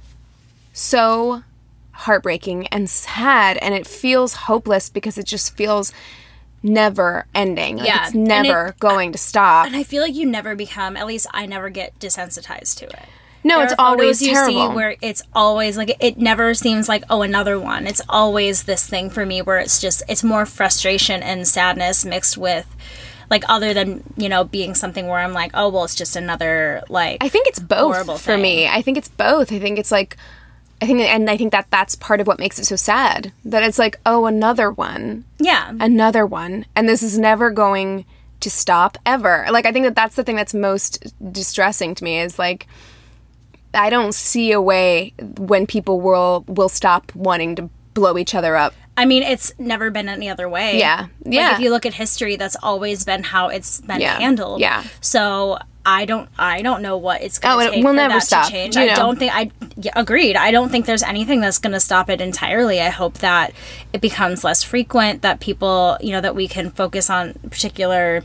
so 0.74 1.44
heartbreaking 1.94 2.68
and 2.68 2.90
sad 2.90 3.58
and 3.58 3.74
it 3.74 3.88
feels 3.88 4.34
hopeless 4.34 4.90
because 4.90 5.18
it 5.18 5.26
just 5.26 5.56
feels 5.56 5.94
never 6.62 7.26
ending. 7.36 7.78
Like 7.78 7.88
Yeah, 7.88 8.06
it's 8.06 8.16
never 8.16 8.68
it- 8.68 8.80
going 8.80 9.12
to 9.12 9.18
stop. 9.18 9.68
And 9.68 9.76
I 9.76 9.84
feel 9.84 10.02
like 10.02 10.16
you 10.16 10.26
never 10.26 10.56
become. 10.56 10.96
At 10.98 11.08
least 11.08 11.28
I 11.34 11.46
never 11.46 11.70
get 11.70 11.98
desensitized 12.00 12.78
to 12.80 12.86
it. 12.86 13.06
no, 13.44 13.58
There 13.58 13.66
it's 13.66 13.76
always 13.78 14.22
you 14.22 14.34
terrible. 14.34 14.70
see 14.70 14.76
where 14.76 14.96
it's 15.02 15.22
always 15.34 15.78
like 15.78 15.96
it 16.00 16.18
never 16.18 16.54
seems 16.54 16.88
like 16.88 17.04
oh 17.10 17.22
another 17.22 17.60
one. 17.60 17.86
It's 17.86 18.02
always 18.08 18.64
this 18.64 18.88
thing 18.88 19.10
for 19.10 19.26
me 19.26 19.42
where 19.42 19.60
it's 19.60 19.82
just 19.82 20.04
it's 20.08 20.24
more 20.24 20.46
frustration 20.46 21.22
and 21.22 21.48
sadness 21.48 22.06
mixed 22.06 22.38
with 22.38 22.66
like 23.30 23.44
other 23.50 23.74
than 23.74 24.04
you 24.16 24.30
know 24.30 24.44
being 24.44 24.74
something 24.76 25.08
where 25.08 25.20
I'm 25.20 25.34
like 25.34 25.52
oh 25.54 25.70
well 25.70 25.84
it's 25.84 25.96
just 25.96 26.16
another 26.16 26.84
like 26.90 27.18
I 27.22 27.28
think 27.30 27.48
it's 27.48 27.60
both 27.60 28.22
for 28.22 28.38
me. 28.38 28.68
I 28.68 28.82
think 28.82 28.98
it's 28.98 29.10
both. 29.10 29.52
I 29.52 29.60
think 29.60 29.78
it's 29.78 29.92
like 29.92 30.16
I 30.84 30.86
think, 30.86 31.00
and 31.00 31.30
I 31.30 31.38
think 31.38 31.52
that 31.54 31.68
that's 31.72 31.96
part 31.96 32.20
of 32.20 32.28
what 32.28 32.40
makes 32.40 32.60
it 32.60 32.66
so 32.66 32.76
sad. 32.76 33.32
That 33.46 33.64
it's 33.64 33.80
like, 33.80 34.00
oh, 34.06 34.26
another 34.26 34.70
one, 34.70 35.24
Yeah. 35.40 35.72
another 35.80 36.26
one, 36.26 36.66
and 36.76 36.90
this 36.90 37.02
is 37.02 37.18
never 37.18 37.52
going 37.52 38.04
to 38.42 38.50
stop 38.50 38.98
ever. 39.06 39.46
Like, 39.50 39.66
I 39.66 39.72
think 39.72 39.86
that 39.86 39.96
that's 39.96 40.16
the 40.16 40.24
thing 40.26 40.36
that's 40.36 40.54
most 40.54 41.14
distressing 41.32 41.96
to 41.96 42.04
me 42.04 42.20
is 42.20 42.38
like, 42.38 42.68
I 43.74 43.90
don't 43.90 44.14
see 44.14 44.52
a 44.52 44.62
way 44.62 45.14
when 45.38 45.66
people 45.66 46.02
will 46.02 46.44
will 46.48 46.70
stop 46.70 47.12
wanting 47.16 47.56
to 47.56 47.70
blow 47.94 48.18
each 48.18 48.36
other 48.36 48.56
up. 48.56 48.74
I 48.98 49.06
mean, 49.06 49.24
it's 49.24 49.54
never 49.58 49.90
been 49.90 50.10
any 50.10 50.30
other 50.30 50.48
way. 50.50 50.78
Yeah. 50.78 51.08
Like, 51.24 51.34
Yeah. 51.34 51.56
if 51.56 51.60
you 51.62 51.70
look 51.72 51.86
at 51.86 51.94
history, 51.96 52.36
that's 52.36 52.58
always 52.62 53.04
been 53.06 53.24
how 53.24 53.48
it's 53.48 53.82
been 53.82 54.02
Yeah. 54.02 54.20
handled. 54.20 54.60
Yeah. 54.62 54.84
So 55.02 55.58
I 55.86 56.06
don't, 56.06 56.30
I 56.40 56.62
don't 56.62 56.82
know 56.82 56.96
what 56.98 57.22
it's 57.22 57.40
going 57.40 57.68
Oh, 57.68 57.72
to 57.72 57.78
it 57.78 57.84
will 57.84 57.94
never 57.94 58.20
stop, 58.22 58.50
change. 58.50 58.76
you 58.76 58.84
I 58.84 58.86
know. 58.88 58.96
don't 58.96 59.20
think 59.20 59.34
I 59.36 59.52
yeah, 59.76 59.92
agreed. 59.96 60.36
I 60.38 60.52
don't 60.52 60.70
think 60.70 60.86
there's 60.86 61.04
anything 61.04 61.42
that's 61.42 61.60
going 61.60 61.74
to 61.74 61.80
stop 61.80 62.10
it 62.10 62.22
entirely. 62.22 62.80
I 62.80 62.90
hope 62.90 63.16
that 63.20 63.54
it 63.92 64.00
becomes 64.00 64.44
less 64.46 64.64
frequent. 64.64 65.24
That 65.24 65.40
people, 65.42 65.98
you 66.00 66.12
know, 66.12 66.22
that 66.22 66.36
we 66.36 66.48
can 66.48 66.72
focus 66.72 67.10
on 67.10 67.34
particular. 67.50 68.24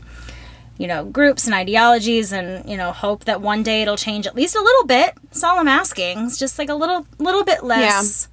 You 0.77 0.87
know, 0.87 1.03
groups 1.03 1.43
and 1.45 1.53
ideologies, 1.53 2.31
and 2.31 2.69
you 2.69 2.77
know, 2.77 2.93
hope 2.93 3.25
that 3.25 3.41
one 3.41 3.63
day 3.63 3.81
it'll 3.81 3.97
change 3.97 4.25
at 4.25 4.33
least 4.33 4.55
a 4.55 4.61
little 4.61 4.85
bit. 4.85 5.13
That's 5.25 5.43
all 5.43 5.59
I'm 5.59 5.67
asking. 5.67 6.19
It's 6.19 6.39
just 6.39 6.57
like 6.57 6.69
a 6.69 6.73
little, 6.73 7.05
little 7.17 7.43
bit 7.43 7.65
less 7.65 8.29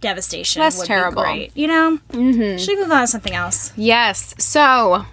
devastation. 0.00 0.58
Less 0.60 0.78
would 0.78 0.88
terrible. 0.88 1.22
Be 1.22 1.28
great, 1.28 1.56
you 1.56 1.68
know. 1.68 1.98
Mm-hmm. 2.08 2.56
Should 2.58 2.76
we 2.76 2.82
move 2.82 2.90
on 2.90 3.02
to 3.02 3.06
something 3.06 3.34
else? 3.34 3.72
Yes. 3.76 4.34
So, 4.38 5.06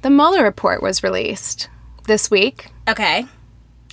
the 0.00 0.10
Mueller 0.10 0.42
report 0.42 0.82
was 0.82 1.04
released 1.04 1.68
this 2.04 2.30
week. 2.30 2.68
Okay. 2.88 3.26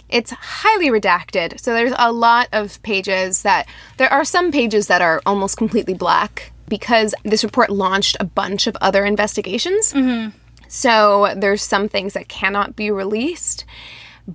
It's 0.10 0.32
highly 0.32 0.90
redacted. 0.90 1.60
So 1.60 1.74
there's 1.74 1.94
a 1.98 2.12
lot 2.12 2.48
of 2.52 2.82
pages 2.82 3.44
that 3.44 3.68
there 3.98 4.12
are 4.12 4.26
some 4.26 4.52
pages 4.52 4.88
that 4.88 5.02
are 5.02 5.22
almost 5.26 5.58
completely 5.58 5.94
black 5.94 6.52
because 6.68 7.14
this 7.24 7.44
report 7.44 7.70
launched 7.70 8.18
a 8.20 8.24
bunch 8.24 8.68
of 8.68 8.76
other 8.82 9.06
investigations. 9.06 9.94
Mm-hmm. 9.94 10.36
So 10.68 11.34
there's 11.36 11.64
some 11.64 11.90
things 11.90 12.14
that 12.14 12.28
cannot 12.28 12.76
be 12.76 12.92
released. 12.92 13.66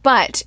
But 0.03 0.43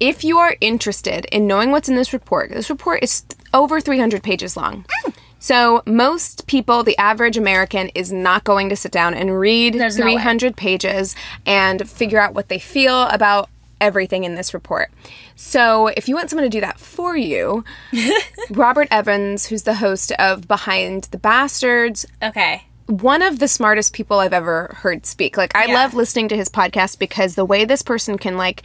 if 0.00 0.24
you 0.24 0.38
are 0.38 0.56
interested 0.60 1.26
in 1.26 1.46
knowing 1.46 1.70
what's 1.70 1.88
in 1.88 1.96
this 1.96 2.12
report, 2.12 2.50
this 2.50 2.70
report 2.70 3.02
is 3.02 3.24
over 3.52 3.80
300 3.80 4.22
pages 4.22 4.56
long. 4.56 4.84
Mm. 5.04 5.14
So 5.48 5.82
most 5.86 6.46
people, 6.46 6.82
the 6.82 6.98
average 6.98 7.38
American, 7.38 7.88
is 7.94 8.12
not 8.12 8.44
going 8.44 8.68
to 8.68 8.76
sit 8.76 8.92
down 8.92 9.14
and 9.14 9.40
read 9.40 9.72
There's 9.72 9.96
no 9.96 10.02
300 10.04 10.58
pages 10.58 11.16
and 11.46 11.88
figure 11.88 12.20
out 12.20 12.34
what 12.34 12.48
they 12.50 12.58
feel 12.58 13.04
about 13.04 13.48
everything 13.80 14.24
in 14.24 14.34
this 14.34 14.52
report. 14.52 14.90
So 15.36 15.86
if 15.86 16.06
you 16.06 16.14
want 16.14 16.28
someone 16.28 16.44
to 16.44 16.50
do 16.50 16.60
that 16.60 16.78
for 16.78 17.16
you, 17.16 17.64
Robert 18.50 18.88
Evans, 18.90 19.46
who's 19.46 19.62
the 19.62 19.76
host 19.76 20.12
of 20.18 20.46
Behind 20.46 21.04
the 21.04 21.18
Bastards, 21.18 22.04
Okay. 22.22 22.64
one 22.84 23.22
of 23.22 23.38
the 23.38 23.48
smartest 23.48 23.94
people 23.94 24.18
I've 24.18 24.34
ever 24.34 24.76
heard 24.82 25.06
speak. 25.06 25.38
Like 25.38 25.56
I 25.56 25.64
Yeah. 25.64 25.72
love 25.76 25.94
listening 25.94 26.28
to 26.28 26.36
his 26.36 26.50
podcast 26.50 26.98
because 26.98 27.36
the 27.36 27.46
way 27.46 27.64
this 27.64 27.80
person 27.80 28.18
can 28.18 28.36
like 28.36 28.62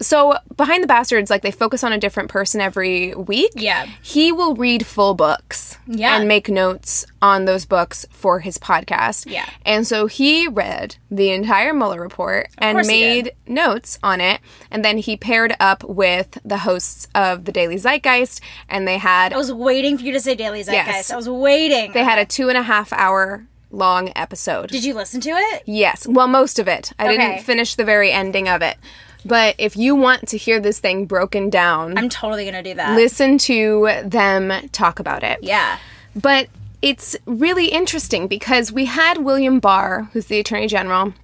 so 0.00 0.34
behind 0.56 0.82
the 0.82 0.86
bastards 0.86 1.30
like 1.30 1.42
they 1.42 1.50
focus 1.50 1.84
on 1.84 1.92
a 1.92 1.98
different 1.98 2.30
person 2.30 2.60
every 2.60 3.14
week 3.14 3.52
Yeah. 3.54 3.86
he 4.02 4.32
will 4.32 4.54
read 4.54 4.86
full 4.86 5.14
books 5.14 5.78
Yeah. 5.86 6.16
and 6.16 6.26
make 6.26 6.48
notes 6.48 7.04
on 7.20 7.44
those 7.44 7.64
books 7.66 8.06
for 8.10 8.40
his 8.40 8.56
podcast 8.58 9.24
Yeah. 9.30 9.46
and 9.66 9.86
so 9.86 10.06
he 10.06 10.48
read 10.48 10.96
the 11.10 11.30
entire 11.30 11.74
Mueller 11.74 12.00
report 12.00 12.48
and 12.58 12.78
made 12.86 13.32
notes 13.46 13.98
on 14.02 14.20
it 14.20 14.40
and 14.70 14.84
then 14.84 14.98
he 14.98 15.16
paired 15.16 15.54
up 15.60 15.84
with 15.84 16.38
the 16.44 16.58
hosts 16.58 17.06
of 17.14 17.44
the 17.44 17.52
Daily 17.52 17.76
Zeitgeist 17.76 18.40
and 18.68 18.88
they 18.88 18.98
had 18.98 19.32
I 19.32 19.36
was 19.36 19.52
waiting 19.52 19.98
for 19.98 20.04
you 20.04 20.12
to 20.12 20.20
say 20.20 20.34
Daily 20.34 20.62
Zeitgeist. 20.62 20.86
Yes. 20.86 21.10
I 21.10 21.16
was 21.16 21.28
waiting. 21.28 21.92
they 21.92 22.04
had 22.04 22.18
a 22.18 22.24
two 22.24 22.48
and 22.48 22.56
a 22.56 22.62
half 22.62 22.92
hour 22.94 23.46
long 23.70 24.12
episode 24.16 24.70
Did 24.70 24.84
you 24.84 24.94
listen 24.94 25.20
to 25.22 25.30
it? 25.30 25.62
Yes. 25.66 26.06
Well, 26.08 26.28
most 26.28 26.58
of 26.60 26.68
it. 26.68 26.92
I 26.98 27.08
Okay. 27.08 27.16
didn't 27.16 27.42
finish 27.44 27.74
the 27.74 27.84
very 27.84 28.12
ending 28.12 28.48
of 28.48 28.62
it. 28.62 28.76
But 29.24 29.54
if 29.58 29.76
you 29.76 29.94
want 29.94 30.28
to 30.28 30.36
hear 30.36 30.60
this 30.60 30.78
thing 30.80 31.06
broken 31.06 31.50
down, 31.50 31.96
I'm 31.98 32.08
totally 32.08 32.44
gonna 32.44 32.62
do 32.62 32.74
that. 32.74 32.94
listen 32.96 33.38
to 33.38 33.88
them 34.04 34.52
talk 34.72 34.98
about 35.00 35.22
it. 35.22 35.38
yeah. 35.42 35.78
But 36.14 36.48
it's 36.82 37.16
really 37.26 37.68
interesting 37.68 38.28
because 38.28 38.70
we 38.70 38.84
had 38.84 39.18
William 39.18 39.58
Barr, 39.60 40.08
who's 40.12 40.26
the 40.26 40.38
Attorney 40.38 40.66
General, 40.66 41.14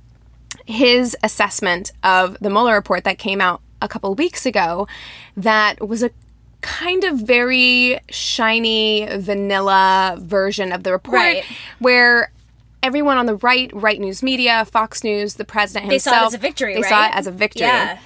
his 0.66 1.16
assessment 1.22 1.92
of 2.02 2.36
the 2.40 2.48
Mueller 2.50 2.74
report 2.74 3.04
that 3.04 3.18
came 3.18 3.40
out 3.40 3.60
a 3.82 3.88
couple 3.88 4.14
weeks 4.14 4.46
ago 4.46 4.88
that 5.36 5.86
was 5.86 6.02
a 6.02 6.10
kind 6.60 7.04
of 7.04 7.18
very 7.18 7.98
shiny 8.10 9.06
vanilla 9.16 10.16
version 10.20 10.72
of 10.72 10.82
the 10.82 10.92
report 10.92 11.14
Right. 11.16 11.44
where 11.78 12.30
everyone 12.82 13.16
on 13.18 13.26
the 13.26 13.36
right, 13.36 13.70
right 13.74 14.00
news 14.00 14.22
media, 14.22 14.64
Fox 14.64 15.04
News, 15.04 15.34
the 15.34 15.44
president 15.44 15.90
himself. 15.90 16.14
They 16.14 16.18
saw 16.18 16.24
it 16.24 16.26
as 16.28 16.34
a 16.34 16.38
victory, 16.38 16.74
They 16.74 16.82
saw 16.82 17.06
it 17.06 17.12
as 17.14 17.26
a 17.26 17.30
victory. 17.32 17.66
Yeah. 17.66 17.98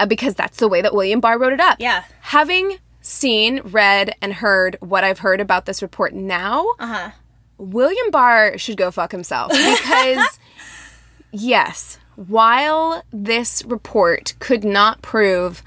Uh, 0.00 0.06
because 0.06 0.34
that's 0.34 0.58
the 0.58 0.68
way 0.68 0.80
that 0.82 0.94
William 0.94 1.20
Barr 1.20 1.38
wrote 1.38 1.52
it 1.52 1.60
up. 1.60 1.76
Yeah. 1.78 2.04
Having 2.20 2.78
seen, 3.00 3.60
read, 3.64 4.14
and 4.22 4.32
heard 4.34 4.76
what 4.80 5.04
I've 5.04 5.18
heard 5.20 5.40
about 5.40 5.66
this 5.66 5.82
report 5.82 6.14
now, 6.14 6.66
Uh-huh. 6.78 7.10
William 7.58 8.10
Barr 8.10 8.58
should 8.58 8.76
go 8.76 8.90
fuck 8.90 9.12
himself 9.12 9.50
because, 9.52 10.38
yes, 11.30 11.98
while 12.16 13.04
this 13.12 13.64
report 13.64 14.34
could 14.40 14.64
not 14.64 15.02
prove 15.02 15.62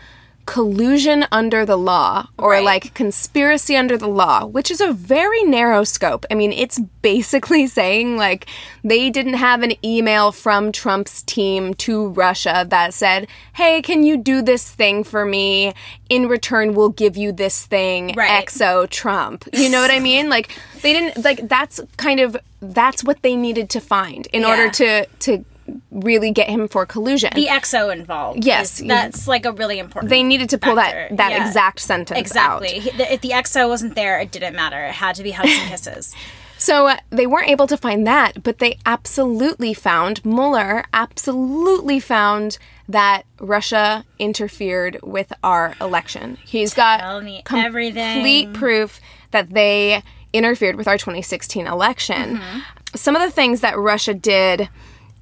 collusion 0.45 1.25
under 1.31 1.65
the 1.65 1.77
law 1.77 2.27
or 2.37 2.51
Right. 2.51 2.63
like 2.63 2.93
conspiracy 2.93 3.75
under 3.75 3.97
the 3.97 4.07
law, 4.07 4.45
which 4.45 4.69
is 4.69 4.79
a 4.79 4.93
very 4.93 5.43
narrow 5.43 5.83
scope. 5.83 6.25
I 6.29 6.35
mean, 6.35 6.53
it's 6.53 6.79
basically 7.01 7.67
saying 7.79 8.17
like 8.17 8.45
they 8.83 9.09
didn't 9.09 9.33
have 9.35 9.63
an 9.63 9.73
email 9.83 10.31
from 10.31 10.71
Trump's 10.71 11.23
team 11.23 11.73
to 11.75 12.07
Russia 12.09 12.65
that 12.69 12.93
said, 12.93 13.27
"Hey, 13.53 13.81
can 13.81 14.03
you 14.03 14.17
do 14.17 14.41
this 14.41 14.69
thing 14.69 15.03
for 15.03 15.25
me? 15.25 15.73
In 16.09 16.27
return, 16.27 16.75
we'll 16.75 16.89
give 16.89 17.17
you 17.17 17.31
this 17.31 17.65
thing." 17.65 18.13
Right. 18.15 18.45
XO 18.45 18.87
Trump. 18.89 19.47
You 19.53 19.69
know 19.69 19.81
what 19.81 19.91
I 19.91 19.99
mean? 19.99 20.29
Like 20.29 20.49
they 20.81 20.93
didn't 20.93 21.23
like 21.23 21.47
that's 21.47 21.81
kind 21.97 22.19
of 22.19 22.37
that's 22.61 23.03
what 23.03 23.21
they 23.21 23.35
needed 23.35 23.69
to 23.71 23.79
find 23.79 24.27
in 24.27 24.45
order 24.45 24.69
to 24.69 25.05
to 25.05 25.43
really 25.91 26.31
get 26.31 26.49
him 26.49 26.67
for 26.67 26.85
collusion. 26.85 27.31
The 27.35 27.47
XO 27.47 27.91
involved. 27.91 28.45
Yes. 28.45 28.79
is- 28.81 28.87
That's 28.87 29.27
like 29.27 29.45
a 29.45 29.51
really 29.51 29.79
important. 29.79 30.09
they 30.09 30.23
needed 30.23 30.49
to 30.49 30.57
pull 30.57 30.75
factor. 30.75 31.07
that 31.09 31.17
that 31.17 31.31
Yeah. 31.31 31.47
exact 31.47 31.79
sentence 31.79 32.19
Exactly. 32.19 32.75
out. 32.77 32.81
He- 32.83 32.89
the- 32.91 33.13
If 33.13 33.21
the 33.21 33.31
XO 33.31 33.67
wasn't 33.67 33.95
there, 33.95 34.19
it 34.19 34.31
didn't 34.31 34.55
matter. 34.55 34.83
It 34.85 34.93
had 34.93 35.15
to 35.15 35.23
be 35.23 35.31
hugs 35.31 35.51
and 35.51 35.69
kisses. 35.69 36.13
So 36.57 36.87
uh, 36.87 36.95
they 37.09 37.27
weren't 37.27 37.49
able 37.49 37.67
to 37.67 37.75
find 37.75 38.07
that, 38.07 38.41
but 38.41 38.59
they 38.59 38.77
absolutely 38.85 39.73
found 39.73 40.23
Mueller 40.23 40.85
absolutely 40.93 41.99
found 41.99 42.57
that 42.87 43.23
Russia 43.41 44.05
interfered 44.19 44.97
with 45.03 45.33
our 45.43 45.73
election. 45.81 46.37
He's 46.45 46.73
got 46.73 47.01
Tell 47.01 47.21
me 47.21 47.41
complete 47.43 47.65
everything. 47.65 48.53
proof 48.53 49.01
that 49.31 49.49
they 49.49 50.01
interfered 50.31 50.77
with 50.77 50.87
our 50.87 50.97
2016 50.97 51.67
election. 51.67 52.37
Mm-hmm. 52.37 52.59
Some 52.95 53.17
of 53.17 53.21
the 53.21 53.31
things 53.31 53.59
that 53.59 53.77
Russia 53.77 54.13
did 54.13 54.69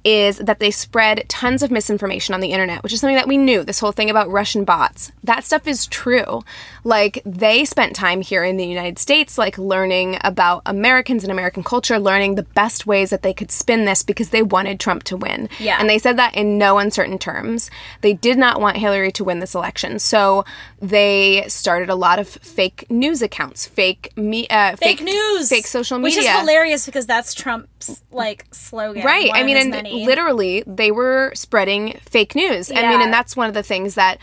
is 0.04 0.36
that 0.36 0.58
they 0.58 0.70
spread 0.70 1.24
tons 1.28 1.62
of 1.62 1.70
misinformation 1.70 2.34
on 2.34 2.40
the 2.40 2.52
internet, 2.52 2.82
which 2.82 2.92
is 2.92 3.00
something 3.00 3.16
that 3.16 3.26
we 3.26 3.38
knew. 3.38 3.64
This 3.64 3.80
whole 3.80 3.92
thing 3.92 4.10
about 4.10 4.30
Russian 4.30 4.64
bots. 4.64 5.10
That 5.24 5.44
stuff 5.44 5.66
is 5.66 5.86
true. 5.86 6.42
Like 6.84 7.22
they 7.24 7.64
spent 7.64 7.96
time 7.96 8.20
here 8.20 8.44
in 8.44 8.58
the 8.58 8.66
United 8.66 8.98
States 8.98 9.38
like 9.38 9.56
learning 9.56 10.18
about 10.22 10.62
Americans 10.66 11.24
and 11.24 11.32
American 11.32 11.62
culture, 11.62 11.98
learning 11.98 12.34
the 12.34 12.42
best 12.42 12.86
ways 12.86 13.10
that 13.10 13.22
they 13.22 13.32
could 13.32 13.50
spin 13.50 13.86
this 13.86 14.02
because 14.02 14.28
they 14.28 14.42
wanted 14.42 14.78
Trump 14.78 15.04
to 15.04 15.16
win. 15.16 15.48
Yeah. 15.58 15.78
And 15.80 15.88
they 15.88 15.98
said 15.98 16.18
that 16.18 16.34
in 16.34 16.58
no 16.58 16.76
uncertain 16.78 17.18
terms. 17.18 17.70
They 18.02 18.12
did 18.12 18.36
not 18.36 18.60
want 18.60 18.76
Hillary 18.76 19.12
to 19.12 19.24
win 19.24 19.38
this 19.38 19.54
election. 19.54 19.98
So 19.98 20.44
they 20.80 21.44
started 21.48 21.88
a 21.88 21.94
lot 21.94 22.18
of 22.18 22.28
fake 22.28 22.84
news 22.90 23.22
accounts, 23.22 23.66
fake 23.66 24.14
me 24.16 24.46
uh, 24.48 24.76
Fake 24.76 25.00
news, 25.00 25.48
fake 25.48 25.66
social 25.66 25.98
media. 25.98 26.18
which 26.18 26.26
is 26.26 26.30
hilarious 26.30 26.84
because 26.84 27.06
that's 27.06 27.32
Trump's 27.86 28.02
like 28.10 28.46
slogan. 28.52 29.04
Right. 29.04 29.30
I 29.32 29.42
mean, 29.42 29.56
and 29.56 29.70
many. 29.70 30.06
literally, 30.06 30.62
they 30.66 30.90
were 30.90 31.32
spreading 31.34 31.98
fake 32.02 32.34
news. 32.34 32.70
I 32.70 32.88
mean, 32.88 33.00
and 33.00 33.12
that's 33.12 33.36
one 33.36 33.48
of 33.48 33.54
the 33.54 33.62
things 33.62 33.94
that 33.94 34.18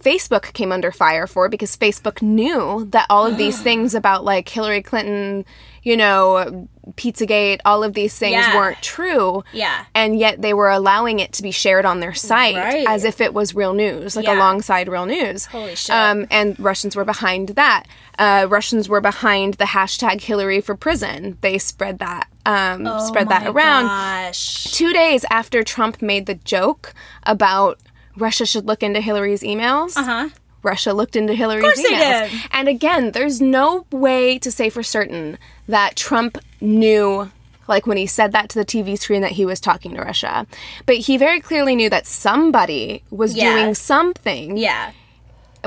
Facebook 0.00 0.52
came 0.52 0.72
under 0.72 0.90
fire 0.90 1.26
for 1.26 1.48
because 1.48 1.76
Facebook 1.76 2.22
knew 2.22 2.86
that 2.90 3.06
all 3.10 3.26
of 3.26 3.36
these 3.36 3.62
things 3.62 3.94
about 3.94 4.24
like 4.24 4.48
Hillary 4.48 4.82
Clinton, 4.82 5.44
you 5.82 5.96
know, 5.96 6.68
Pizzagate, 6.96 7.60
all 7.64 7.82
of 7.84 7.94
these 7.94 8.16
things 8.18 8.32
Yeah. 8.32 8.56
weren't 8.56 8.80
true. 8.82 9.42
Yeah. 9.52 9.84
And 9.94 10.18
yet 10.18 10.42
they 10.42 10.54
were 10.54 10.70
allowing 10.70 11.20
it 11.20 11.32
to 11.34 11.42
be 11.42 11.50
shared 11.50 11.84
on 11.84 12.00
their 12.00 12.14
site 12.14 12.56
Right. 12.56 12.86
as 12.88 13.04
if 13.04 13.20
it 13.20 13.32
was 13.34 13.54
real 13.54 13.72
news, 13.74 14.16
like 14.16 14.26
Yeah. 14.26 14.38
alongside 14.38 14.88
real 14.88 15.06
news. 15.06 15.46
Holy 15.46 15.74
shit. 15.74 15.90
Um, 15.94 16.26
and 16.30 16.58
Russians 16.58 16.96
were 16.96 17.04
behind 17.04 17.50
that. 17.50 17.84
Uh, 18.18 18.46
Russians 18.48 18.88
were 18.88 19.00
behind 19.00 19.54
the 19.54 19.64
hashtag 19.66 20.20
Hillary 20.22 20.60
for 20.60 20.74
prison. 20.74 21.38
They 21.40 21.58
spread 21.58 21.98
that, 22.00 22.26
um, 22.44 22.86
spread 23.00 23.28
that 23.30 23.46
Oh 23.46 23.52
around 23.52 23.86
Gosh. 23.86 24.64
two 24.64 24.92
days 24.92 25.24
after 25.30 25.62
Trump 25.62 26.02
made 26.02 26.26
the 26.26 26.34
joke 26.34 26.92
about 27.24 27.78
Russia 28.16 28.44
should 28.44 28.66
look 28.66 28.82
into 28.82 29.00
Hillary's 29.00 29.42
emails, 29.42 29.96
Uh 29.96 30.02
huh. 30.02 30.28
Russia 30.62 30.92
looked 30.92 31.16
into 31.16 31.34
Hillary's 31.34 31.78
emails. 31.84 32.30
And 32.52 32.68
again, 32.68 33.12
there's 33.12 33.40
no 33.40 33.86
way 33.90 34.38
to 34.40 34.50
say 34.50 34.68
for 34.70 34.82
certain 34.82 35.38
that 35.68 35.96
Trump 35.96 36.38
knew, 36.60 37.30
like 37.68 37.86
when 37.86 37.96
he 37.96 38.06
said 38.06 38.32
that 38.32 38.48
to 38.50 38.58
the 38.58 38.64
TV 38.64 38.98
screen, 38.98 39.22
that 39.22 39.32
he 39.32 39.44
was 39.44 39.60
talking 39.60 39.94
to 39.94 40.02
Russia. 40.02 40.46
But 40.86 40.96
he 40.96 41.16
very 41.16 41.40
clearly 41.40 41.74
knew 41.76 41.88
that 41.90 42.06
somebody 42.06 43.02
was 43.10 43.34
Yeah. 43.34 43.54
doing 43.54 43.74
something. 43.74 44.56
Yeah. 44.56 44.92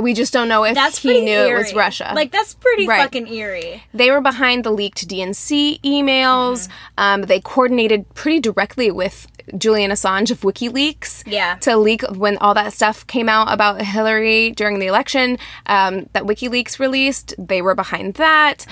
We 0.02 0.16
just 0.16 0.34
don't 0.34 0.48
know 0.48 0.64
if 0.64 0.74
That's 0.74 0.98
he 0.98 1.22
knew 1.22 1.30
eerie. 1.32 1.52
it 1.52 1.58
was 1.58 1.74
Russia. 1.76 2.12
Like 2.16 2.32
that's 2.32 2.56
pretty 2.56 2.88
Right. 2.88 3.00
fucking 3.04 3.28
eerie. 3.28 3.84
they 3.94 4.10
were 4.10 4.22
behind 4.22 4.64
the 4.64 4.72
leaked 4.72 5.08
DNC 5.08 5.80
emails. 5.84 6.68
Um, 6.98 7.22
they 7.24 7.40
coordinated 7.40 8.12
pretty 8.16 8.40
directly 8.40 8.90
with 8.90 9.28
Julian 9.58 9.92
Assange 9.92 10.32
of 10.32 10.42
WikiLeaks. 10.42 11.24
Yeah. 11.26 11.56
To 11.62 11.78
leak 11.78 12.02
when 12.12 12.38
all 12.38 12.54
that 12.54 12.74
stuff 12.74 13.06
came 13.08 13.30
out 13.30 13.52
about 13.52 13.82
Hillary 13.82 14.52
during 14.52 14.80
the 14.80 14.88
election 14.88 15.38
um, 15.66 16.08
that 16.14 16.24
WikiLeaks 16.24 16.80
released. 16.80 17.34
They 17.38 17.62
were 17.62 17.76
behind 17.76 18.16
that. 18.16 18.66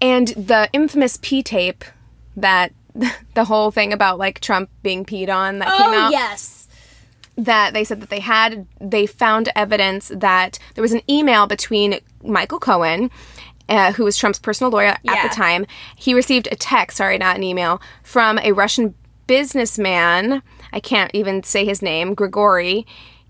And 0.00 0.28
the 0.28 0.68
infamous 0.72 1.18
P 1.22 1.42
tape 1.42 1.84
that 2.36 2.72
the 3.34 3.44
whole 3.44 3.70
thing 3.70 3.92
about 3.92 4.18
like 4.18 4.40
Trump 4.40 4.70
being 4.82 5.04
peed 5.04 5.28
on 5.28 5.58
that 5.58 5.68
came 5.76 5.90
Oh 5.90 5.94
out 6.06 6.12
yes. 6.12 6.68
that 7.36 7.74
they 7.74 7.84
said 7.84 8.00
that 8.00 8.08
they 8.10 8.20
had 8.20 8.66
they 8.80 9.06
found 9.06 9.50
evidence 9.54 10.10
that 10.14 10.58
there 10.74 10.82
was 10.82 10.92
an 10.92 11.02
email 11.10 11.46
between 11.46 12.00
Michael 12.22 12.58
Cohen 12.58 13.10
uh, 13.68 13.92
who 13.92 14.04
was 14.04 14.16
Trump's 14.16 14.38
personal 14.38 14.70
lawyer 14.70 14.86
at 14.86 15.00
Yeah. 15.02 15.28
the 15.28 15.34
time 15.34 15.66
he 15.96 16.14
received 16.14 16.48
a 16.50 16.56
text 16.56 16.96
sorry 16.96 17.18
not 17.18 17.36
an 17.36 17.42
email 17.42 17.82
from 18.02 18.38
a 18.38 18.52
Russian 18.52 18.94
businessman 19.26 20.42
I 20.72 20.80
can't 20.80 21.10
even 21.14 21.42
say 21.42 21.64
his 21.64 21.80
name 21.82 22.14
Grigory 22.14 22.86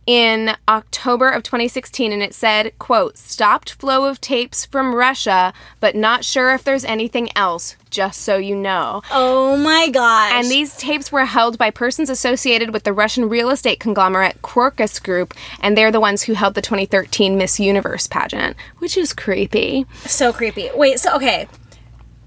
in 0.07 0.57
October 0.69 1.29
of 1.29 1.43
2016 1.43 2.13
and 2.13 2.23
it 2.23 2.33
said 2.33 2.73
quote 2.79 3.19
stopped 3.19 3.73
flow 3.73 4.05
of 4.05 4.21
tapes 4.21 4.65
from 4.65 4.95
Russia 4.95 5.53
but 5.81 5.97
not 5.97 6.25
sure 6.25 6.55
if 6.55 6.63
there's 6.63 6.85
anything 6.85 7.29
else 7.37 7.75
just 7.91 8.21
so 8.23 8.37
you 8.37 8.55
know 8.55 9.03
Oh 9.11 9.57
my 9.57 9.89
gosh. 9.89 10.33
and 10.33 10.47
these 10.49 10.77
tapes 10.77 11.11
were 11.11 11.25
held 11.25 11.59
by 11.59 11.71
persons 11.71 12.09
associated 12.09 12.73
with 12.73 12.85
the 12.85 12.93
Russian 12.93 13.29
real 13.29 13.51
estate 13.51 13.81
conglomerate 13.81 14.43
Crocus 14.43 15.01
Group, 15.01 15.33
and 15.61 15.77
they're 15.77 15.91
the 15.93 16.01
ones 16.01 16.23
who 16.23 16.35
held 16.35 16.55
the 16.55 16.63
2013 16.63 17.37
Miss 17.39 17.59
Universe 17.59 18.07
pageant, 18.07 18.57
which 18.79 18.97
is 18.97 19.13
creepy. 19.13 19.87
so 20.05 20.33
creepy. 20.33 20.69
Wait, 20.75 21.01
so 21.01 21.15
okay. 21.17 21.49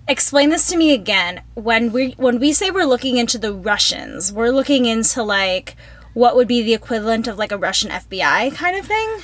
Explain 0.10 0.50
this 0.50 0.68
to 0.70 0.76
me 0.76 0.92
again. 0.92 1.44
When 1.54 1.92
we 1.92 2.16
when 2.18 2.40
we 2.40 2.52
say 2.52 2.72
we're 2.72 2.86
looking 2.86 3.18
into 3.18 3.38
the 3.38 3.54
Russians, 3.54 4.34
we're 4.34 4.50
looking 4.50 4.86
into 4.86 5.22
like 5.22 5.76
what 6.14 6.36
would 6.36 6.48
be 6.48 6.64
the 6.64 6.74
equivalent 6.74 7.28
of 7.28 7.38
like 7.38 7.52
a 7.52 7.58
Russian 7.58 7.92
FBI 7.92 8.56
kind 8.56 8.76
of 8.76 8.88
thing? 8.88 9.18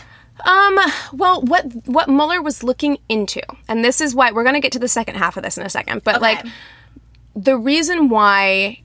Um, 0.45 0.77
well, 1.11 1.41
what 1.41 1.65
what 1.87 2.07
Mueller 2.07 2.39
was 2.39 2.61
looking 2.61 2.99
into, 3.09 3.41
and 3.67 3.83
this 3.83 3.99
is 3.99 4.13
why 4.13 4.31
we're 4.31 4.43
gonna 4.43 4.59
get 4.59 4.71
to 4.73 4.79
the 4.79 4.87
second 4.87 5.15
half 5.15 5.37
of 5.37 5.43
this 5.43 5.57
in 5.57 5.65
a 5.65 5.71
second, 5.71 6.03
but 6.03 6.21
like 6.21 6.45
the 7.35 7.57
reason 7.57 8.07
why 8.07 8.83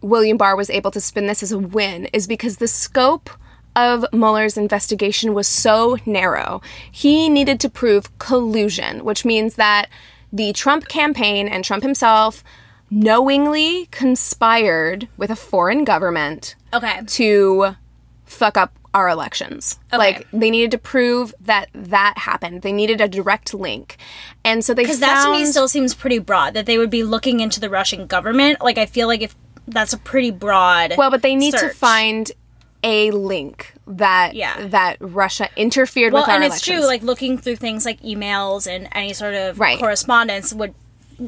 William 0.00 0.38
Barr 0.38 0.56
was 0.56 0.70
able 0.70 0.90
to 0.90 1.02
spin 1.02 1.26
this 1.26 1.42
as 1.42 1.52
a 1.52 1.58
win 1.58 2.06
is 2.14 2.26
because 2.26 2.56
the 2.56 2.66
scope 2.66 3.28
of 3.76 4.06
Mueller's 4.14 4.56
investigation 4.56 5.34
was 5.34 5.46
so 5.46 5.98
narrow. 6.06 6.62
He 6.90 7.28
needed 7.28 7.60
to 7.60 7.68
prove 7.68 8.18
collusion, 8.18 9.04
which 9.04 9.26
means 9.26 9.56
that 9.56 9.90
the 10.32 10.52
Trump 10.52 10.88
campaign 10.88 11.48
and 11.48 11.64
Trump 11.64 11.82
himself 11.82 12.42
knowingly 12.90 13.86
conspired 13.90 15.08
with 15.16 15.30
a 15.30 15.36
foreign 15.36 15.84
government 15.84 16.54
Okay. 16.72 17.00
to 17.06 17.76
fuck 18.24 18.56
up 18.56 18.72
our 18.92 19.08
elections. 19.08 19.78
Like 19.92 20.26
they 20.32 20.50
needed 20.50 20.72
to 20.72 20.78
prove 20.78 21.32
that 21.40 21.68
that 21.74 22.14
happened. 22.18 22.62
They 22.62 22.72
needed 22.72 23.00
a 23.00 23.06
direct 23.08 23.54
link, 23.54 23.96
and 24.44 24.64
so 24.64 24.74
they 24.74 24.82
Because 24.82 24.98
found 24.98 25.10
that 25.16 25.24
to 25.26 25.30
me 25.32 25.44
still 25.46 25.68
seems 25.68 25.94
pretty 25.94 26.18
broad 26.18 26.54
that 26.54 26.66
they 26.66 26.76
would 26.78 26.90
be 26.90 27.04
looking 27.04 27.38
into 27.40 27.60
the 27.60 27.70
Russian 27.70 28.06
government. 28.06 28.60
Like 28.60 28.78
I 28.78 28.86
feel 28.86 29.06
like 29.06 29.22
if 29.22 29.36
that's 29.68 29.92
a 29.92 29.98
pretty 29.98 30.32
broad. 30.32 30.94
well, 30.98 31.10
but 31.10 31.22
they 31.22 31.36
need 31.36 31.54
to 31.54 31.68
find 31.68 32.32
a 32.82 33.10
link 33.10 33.72
that 33.86 34.34
Yeah. 34.34 34.66
that 34.68 34.96
Russia 35.00 35.48
interfered 35.56 36.12
Well, 36.12 36.22
with 36.22 36.28
our 36.30 36.36
and 36.36 36.44
elections. 36.44 36.68
it's 36.68 36.78
true. 36.80 36.86
Like 36.86 37.02
looking 37.02 37.36
through 37.38 37.56
things 37.56 37.84
like 37.84 38.00
emails 38.02 38.66
and 38.66 38.88
any 38.92 39.12
sort 39.12 39.34
of 39.34 39.58
Right. 39.60 39.78
correspondence 39.78 40.52
would 40.54 40.74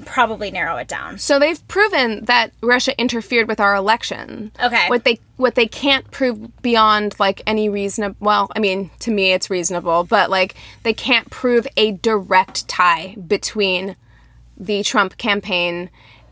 probably 0.06 0.50
narrow 0.50 0.78
it 0.78 0.88
down. 0.88 1.18
So 1.18 1.38
they've 1.38 1.66
proven 1.68 2.24
that 2.24 2.52
Russia 2.62 2.98
interfered 2.98 3.46
with 3.46 3.60
our 3.60 3.74
election. 3.74 4.50
Okay. 4.62 4.88
What 4.88 5.04
they 5.04 5.20
what 5.36 5.54
they 5.54 5.66
can't 5.66 6.10
prove 6.10 6.62
beyond 6.62 7.14
like 7.18 7.42
any 7.46 7.68
reasonable 7.68 8.16
well, 8.20 8.50
I 8.56 8.58
mean, 8.58 8.90
to 9.00 9.10
me 9.10 9.32
it's 9.32 9.50
reasonable, 9.50 10.04
but 10.04 10.30
like 10.30 10.54
they 10.82 10.94
can't 10.94 11.28
prove 11.30 11.66
a 11.76 11.92
direct 11.92 12.66
tie 12.68 13.16
between 13.26 13.96
the 14.56 14.82
Trump 14.82 15.18
campaign 15.18 15.90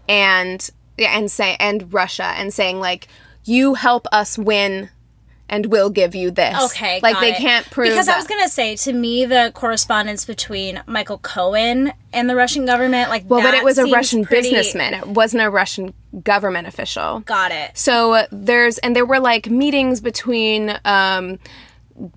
and 0.08 0.70
and 0.98 1.30
say 1.30 1.56
and 1.60 1.92
Russia 1.92 2.32
and 2.36 2.54
saying 2.54 2.80
like 2.80 3.08
you 3.44 3.74
help 3.74 4.06
us 4.12 4.38
win 4.38 4.88
and 5.50 5.66
we'll 5.66 5.90
give 5.90 6.14
you 6.14 6.30
this. 6.30 6.56
Okay, 6.72 7.00
Like 7.02 7.20
they 7.20 7.32
it. 7.32 7.36
can't 7.36 7.68
prove 7.70 7.88
because 7.90 8.08
I 8.08 8.16
was 8.16 8.26
gonna 8.26 8.48
say 8.48 8.76
to 8.76 8.92
me 8.94 9.26
the 9.26 9.50
correspondence 9.54 10.24
between 10.24 10.82
Michael 10.86 11.18
Cohen 11.18 11.92
and 12.14 12.30
the 12.30 12.36
Russian 12.36 12.64
government, 12.64 13.10
like 13.10 13.24
well, 13.28 13.42
but 13.42 13.52
it 13.52 13.62
was 13.64 13.76
a 13.76 13.84
Russian 13.86 14.24
pretty- 14.24 14.50
businessman. 14.50 14.94
It 14.94 15.06
wasn't 15.08 15.42
a 15.42 15.50
Russian 15.50 15.92
government 16.22 16.66
official. 16.68 17.20
Got 17.20 17.52
it. 17.52 17.76
So 17.76 18.12
uh, 18.14 18.26
there's 18.32 18.78
and 18.78 18.96
there 18.96 19.04
were 19.06 19.20
like 19.20 19.50
meetings 19.50 20.00
between 20.00 20.78
um, 20.84 21.38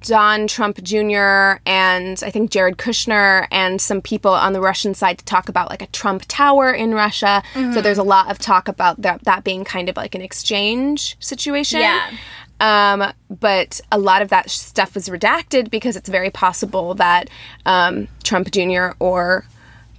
Don 0.01 0.47
Trump 0.47 0.81
Jr. 0.81 1.59
and 1.65 2.17
I 2.25 2.29
think 2.31 2.51
Jared 2.51 2.77
Kushner 2.77 3.47
and 3.51 3.81
some 3.81 4.01
people 4.01 4.31
on 4.33 4.53
the 4.53 4.61
Russian 4.61 4.93
side 4.93 5.17
to 5.17 5.25
talk 5.25 5.49
about 5.49 5.69
like 5.69 5.81
a 5.81 5.87
Trump 5.87 6.23
Tower 6.29 6.71
in 6.71 6.93
Russia. 6.93 7.43
So 7.53 7.81
there's 7.81 7.97
a 7.97 8.03
lot 8.03 8.31
of 8.31 8.39
talk 8.39 8.67
about 8.69 9.01
that 9.01 9.23
that 9.25 9.43
being 9.43 9.65
kind 9.65 9.89
of 9.89 9.97
like 9.97 10.15
an 10.15 10.21
exchange 10.21 11.17
situation. 11.19 11.81
Yeah. 11.81 12.11
Um, 12.59 13.11
but 13.29 13.81
a 13.91 13.97
lot 13.97 14.21
of 14.21 14.29
that 14.29 14.49
stuff 14.49 14.95
was 14.95 15.09
redacted 15.09 15.69
because 15.69 15.95
it's 15.95 16.09
very 16.09 16.29
possible 16.29 16.93
that 16.95 17.29
um, 17.65 18.07
Trump 18.23 18.51
Jr. 18.51 18.91
or 18.99 19.45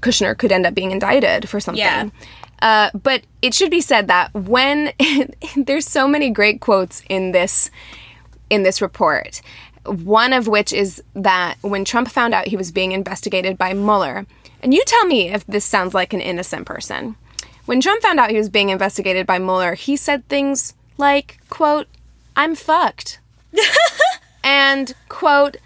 Kushner 0.00 0.36
could 0.36 0.52
end 0.52 0.66
up 0.66 0.74
being 0.74 0.90
indicted 0.90 1.48
for 1.48 1.60
something. 1.60 1.82
Yeah. 1.84 2.08
Uh, 2.62 2.90
but 2.94 3.22
it 3.42 3.52
should 3.52 3.70
be 3.70 3.80
said 3.80 4.08
that 4.08 4.32
when 4.32 4.92
there's 5.56 5.86
so 5.86 6.08
many 6.08 6.30
great 6.30 6.60
quotes 6.60 7.02
in 7.08 7.32
this 7.32 7.70
in 8.50 8.62
this 8.62 8.80
report. 8.80 9.40
One 9.84 10.32
of 10.32 10.48
which 10.48 10.72
is 10.72 11.02
that 11.14 11.56
when 11.60 11.84
Trump 11.84 12.08
found 12.08 12.32
out 12.32 12.48
he 12.48 12.56
was 12.56 12.72
being 12.72 12.92
investigated 12.92 13.58
by 13.58 13.74
Mueller, 13.74 14.26
and 14.62 14.72
you 14.72 14.82
tell 14.86 15.04
me 15.04 15.28
if 15.28 15.46
this 15.46 15.64
sounds 15.64 15.92
like 15.92 16.14
an 16.14 16.20
innocent 16.22 16.66
person. 16.66 17.16
When 17.66 17.80
Trump 17.80 18.02
found 18.02 18.18
out 18.18 18.30
he 18.30 18.38
was 18.38 18.48
being 18.48 18.70
investigated 18.70 19.26
by 19.26 19.38
Mueller, 19.38 19.74
he 19.74 19.96
said 19.96 20.26
things 20.28 20.74
like, 20.96 21.38
quote, 21.50 21.86
I'm 22.36 22.54
fucked. 22.54 23.20
and, 24.44 24.94
quote, 25.08 25.56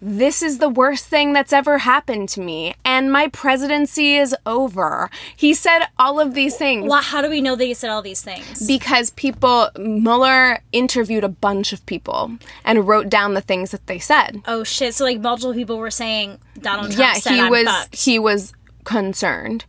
this 0.00 0.42
is 0.42 0.58
the 0.58 0.68
worst 0.68 1.06
thing 1.06 1.32
that's 1.32 1.52
ever 1.52 1.78
happened 1.78 2.28
to 2.30 2.40
me, 2.40 2.76
and 2.84 3.10
my 3.10 3.26
presidency 3.28 4.14
is 4.14 4.34
over. 4.46 5.10
He 5.36 5.54
said 5.54 5.86
all 5.98 6.20
of 6.20 6.34
these 6.34 6.56
things 6.56 6.88
Well, 6.88 7.02
how 7.02 7.20
do 7.20 7.28
we 7.28 7.40
know 7.40 7.56
that 7.56 7.64
he 7.64 7.74
said 7.74 7.90
all 7.90 8.00
these 8.00 8.22
things? 8.22 8.64
because 8.64 9.10
people, 9.10 9.70
Mueller 9.76 10.60
interviewed 10.70 11.24
a 11.24 11.28
bunch 11.28 11.72
of 11.72 11.84
people 11.86 12.30
and 12.64 12.86
wrote 12.86 13.08
down 13.08 13.34
the 13.34 13.40
things 13.40 13.72
that 13.72 13.88
they 13.88 13.98
said. 13.98 14.40
oh 14.46 14.62
shit! 14.62 14.94
So 14.94 15.04
like 15.04 15.18
multiple 15.18 15.52
people 15.52 15.78
were 15.78 15.90
saying 15.90 16.38
Donald 16.60 16.92
Trump 16.92 17.00
yeah, 17.00 17.14
said 17.14 17.32
he 17.32 17.40
I'm 17.40 17.50
was 17.50 17.64
fucked. 17.64 17.96
he 17.96 18.20
was 18.20 18.52
concerned. 18.84 19.64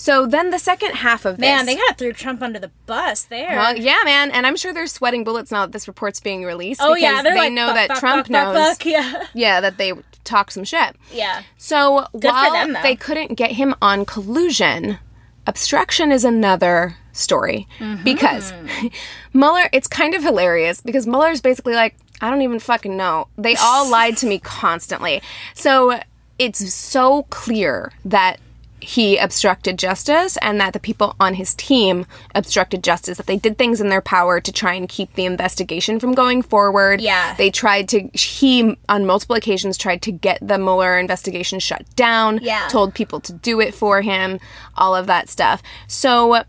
So 0.00 0.26
then 0.26 0.48
the 0.50 0.58
second 0.58 0.94
half 0.94 1.24
of 1.26 1.36
this, 1.36 1.42
Man, 1.42 1.66
they 1.66 1.76
kind 1.76 1.90
of 1.90 1.96
threw 1.98 2.12
Trump 2.14 2.40
under 2.42 2.58
the 2.58 2.70
bus 2.86 3.24
there. 3.24 3.50
well, 3.56 3.76
yeah, 3.76 3.98
man, 4.04 4.30
and 4.30 4.46
I'm 4.46 4.56
sure 4.56 4.72
they're 4.72 4.86
sweating 4.86 5.24
bullets 5.24 5.50
now 5.50 5.66
that 5.66 5.72
this 5.72 5.86
report's 5.86 6.20
being 6.20 6.42
released. 6.44 6.80
oh 6.82 6.94
yeah, 6.94 7.20
they 7.22 7.34
like 7.36 7.52
know 7.52 7.66
fuck, 7.66 7.74
that 7.76 7.88
fuck, 7.88 7.98
Trump 8.00 8.26
fuck, 8.26 8.30
knows. 8.30 8.76
Yeah, 8.86 9.26
Yeah, 9.34 9.60
that 9.60 9.76
they 9.76 9.92
talk 10.24 10.50
some 10.52 10.64
shit. 10.64 10.96
yeah. 11.12 11.42
So 11.58 12.06
for 12.12 12.18
while 12.20 12.52
them, 12.52 12.76
they 12.82 12.96
couldn't 12.96 13.34
get 13.34 13.52
him 13.52 13.74
on 13.82 14.04
collusion, 14.06 14.98
obstruction 15.46 16.10
is 16.12 16.24
another 16.24 16.96
story 17.12 17.66
Mm-hmm. 17.78 18.02
because 18.04 18.52
Mueller. 19.34 19.68
It's 19.72 19.86
kind 19.88 20.14
of 20.14 20.22
hilarious 20.22 20.80
because 20.80 21.06
Mueller's 21.06 21.40
basically 21.40 21.74
like, 21.74 21.94
I 22.20 22.30
don't 22.30 22.42
even 22.42 22.58
fucking 22.58 22.96
know. 22.96 23.28
They 23.36 23.56
all 23.56 23.88
lied 23.90 24.16
to 24.18 24.26
me 24.26 24.38
constantly. 24.38 25.20
So 25.54 26.00
it's 26.38 26.72
so 26.72 27.24
clear 27.30 27.92
that 28.04 28.38
he 28.82 29.16
obstructed 29.18 29.78
justice 29.78 30.36
and 30.38 30.60
that 30.60 30.72
the 30.72 30.80
people 30.80 31.14
on 31.20 31.34
his 31.34 31.54
team 31.54 32.06
obstructed 32.34 32.82
justice 32.82 33.16
that 33.18 33.26
they 33.26 33.36
did 33.36 33.58
things 33.58 33.80
in 33.80 33.88
their 33.88 34.00
power 34.00 34.40
to 34.40 34.52
try 34.52 34.74
and 34.74 34.88
keep 34.88 35.12
the 35.14 35.24
investigation 35.24 36.00
from 36.00 36.12
going 36.12 36.42
forward 36.42 37.00
Yeah. 37.00 37.34
they 37.34 37.50
tried 37.50 37.88
to 37.90 38.08
he 38.14 38.76
on 38.88 39.06
multiple 39.06 39.36
occasions 39.36 39.76
tried 39.76 40.02
to 40.02 40.12
get 40.12 40.38
the 40.40 40.58
Mueller 40.58 40.98
investigation 40.98 41.60
shut 41.60 41.84
down 41.96 42.38
Yeah. 42.42 42.68
told 42.70 42.94
people 42.94 43.20
to 43.20 43.32
do 43.32 43.60
it 43.60 43.74
for 43.74 44.02
him 44.02 44.40
all 44.76 44.96
of 44.96 45.06
that 45.06 45.28
stuff 45.28 45.62
so 45.86 46.42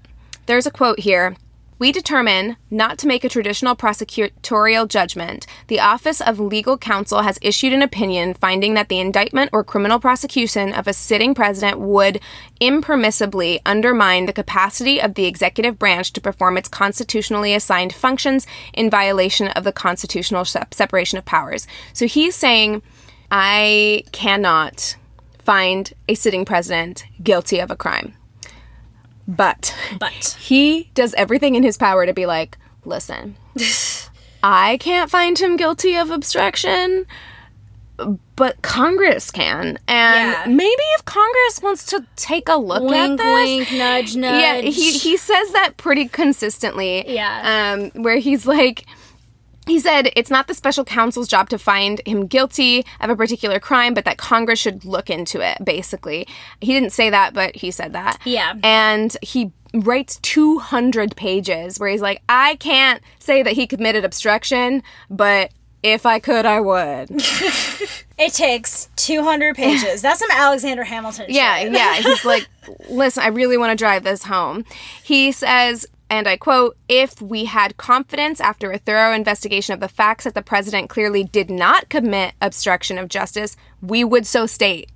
there's 0.46 0.66
a 0.66 0.72
quote 0.72 1.00
here 1.00 1.36
We 1.82 1.92
determine 1.92 2.58
not 2.70 3.00
to 3.00 3.08
make 3.08 3.24
a 3.24 3.30
traditional 3.30 3.76
prosecutorial 3.76 4.88
judgment. 4.88 5.48
The 5.66 5.80
Office 5.80 6.22
of 6.22 6.40
Legal 6.40 6.78
Counsel 6.78 7.24
has 7.24 7.40
issued 7.42 7.74
an 7.74 7.82
opinion 7.82 8.36
finding 8.36 8.76
that 8.76 8.88
the 8.88 9.00
indictment 9.00 9.50
or 9.52 9.64
criminal 9.64 10.00
prosecution 10.00 10.74
of 10.74 10.88
a 10.88 10.94
sitting 10.94 11.34
president 11.34 11.80
would 11.80 12.20
impermissibly 12.62 13.62
undermine 13.66 14.28
the 14.28 14.32
capacity 14.32 15.02
of 15.02 15.16
the 15.16 15.26
executive 15.26 15.80
branch 15.80 16.14
to 16.14 16.22
perform 16.22 16.56
its 16.56 16.70
constitutionally 16.70 17.56
assigned 17.56 17.94
functions 17.94 18.46
in 18.76 18.88
violation 18.88 19.48
of 19.48 19.64
the 19.64 19.74
constitutional 19.74 20.46
separation 20.46 21.18
of 21.18 21.26
powers. 21.26 21.66
So 21.94 22.06
he's 22.06 22.36
saying, 22.36 22.84
I 23.32 24.04
cannot 24.12 24.98
find 25.40 25.92
a 26.08 26.14
sitting 26.14 26.46
president 26.46 27.06
guilty 27.24 27.58
of 27.58 27.72
a 27.72 27.76
crime. 27.76 28.14
But 29.28 29.76
But 30.00 30.38
he 30.40 30.90
does 30.94 31.14
everything 31.16 31.56
in 31.56 31.64
his 31.64 31.78
power 31.78 32.06
to 32.06 32.14
be 32.14 32.26
like, 32.26 32.58
listen, 32.86 33.36
I 34.44 34.78
can't 34.78 35.10
find 35.10 35.38
him 35.38 35.56
guilty 35.58 35.96
of 35.96 36.10
obstruction, 36.10 37.06
but 38.36 38.62
Congress 38.64 39.30
can. 39.30 39.78
And 39.88 40.32
Yeah. 40.32 40.46
maybe 40.48 40.84
if 40.98 41.06
Congress 41.06 41.62
wants 41.62 41.86
to 41.88 42.06
take 42.16 42.50
a 42.50 42.56
look 42.58 42.82
wink, 42.84 43.20
at 43.20 43.24
this. 43.24 43.46
wink, 43.48 43.72
nudge, 43.74 44.16
nudge. 44.16 44.42
Yeah, 44.42 44.62
he, 44.62 44.92
he 44.94 45.18
says 45.18 45.52
that 45.52 45.78
pretty 45.78 46.08
consistently. 46.08 47.08
Yeah. 47.14 47.92
Um, 47.94 48.02
where 48.02 48.18
he's 48.18 48.48
like, 48.48 48.86
he 49.68 49.80
said 49.80 50.12
it's 50.16 50.32
not 50.32 50.48
the 50.48 50.54
special 50.54 50.84
counsel's 50.84 51.28
job 51.28 51.50
to 51.50 51.58
find 51.58 52.02
him 52.06 52.28
guilty 52.28 52.86
of 53.00 53.10
a 53.10 53.16
particular 53.16 53.60
crime, 53.60 53.94
but 53.94 54.06
that 54.06 54.18
Congress 54.18 54.60
should 54.60 54.86
look 54.86 55.10
into 55.10 55.40
it, 55.40 55.64
basically. 55.64 56.28
He 56.60 56.74
didn't 56.74 56.92
say 56.92 57.10
that, 57.10 57.34
but 57.34 57.56
he 57.56 57.72
said 57.72 57.94
that. 57.94 58.20
Yeah. 58.26 58.54
And 58.64 59.16
he 59.22 59.52
writes 59.74 60.18
200 60.22 61.16
pages 61.16 61.80
where 61.80 61.90
he's 61.90 62.02
like, 62.02 62.22
I 62.28 62.56
can't 62.56 63.02
say 63.20 63.44
that 63.44 63.54
he 63.54 63.68
committed 63.68 64.04
obstruction, 64.04 64.84
but 65.10 65.52
if 65.84 66.06
I 66.06 66.20
could, 66.20 66.46
I 66.46 66.60
would. 66.60 67.10
It 68.22 68.34
takes 68.34 68.88
200 68.98 69.56
pages. 69.56 70.04
That's 70.04 70.20
some 70.20 70.30
Alexander 70.32 70.84
Hamilton 70.84 71.26
Yeah, 71.30 71.62
yeah. 71.64 71.96
He's 71.96 72.24
like, 72.26 72.48
listen, 72.88 73.24
I 73.24 73.30
really 73.30 73.58
want 73.58 73.72
to 73.72 73.76
drive 73.76 74.04
this 74.04 74.24
home. 74.24 74.64
He 75.02 75.32
says, 75.32 75.88
and 76.12 76.28
I 76.28 76.36
quote, 76.36 76.76
if 76.90 77.22
we 77.22 77.46
had 77.46 77.78
confidence 77.78 78.42
after 78.42 78.70
a 78.70 78.78
thorough 78.78 79.14
investigation 79.14 79.74
of 79.74 79.80
the 79.80 79.88
facts 79.88 80.26
that 80.26 80.36
the 80.36 80.42
president 80.42 80.90
clearly 80.90 81.24
did 81.24 81.50
not 81.50 81.88
commit 81.88 82.34
obstruction 82.42 82.98
of 82.98 83.08
justice, 83.08 83.56
we 83.82 84.04
would 84.04 84.28
so 84.28 84.46
state. 84.46 84.92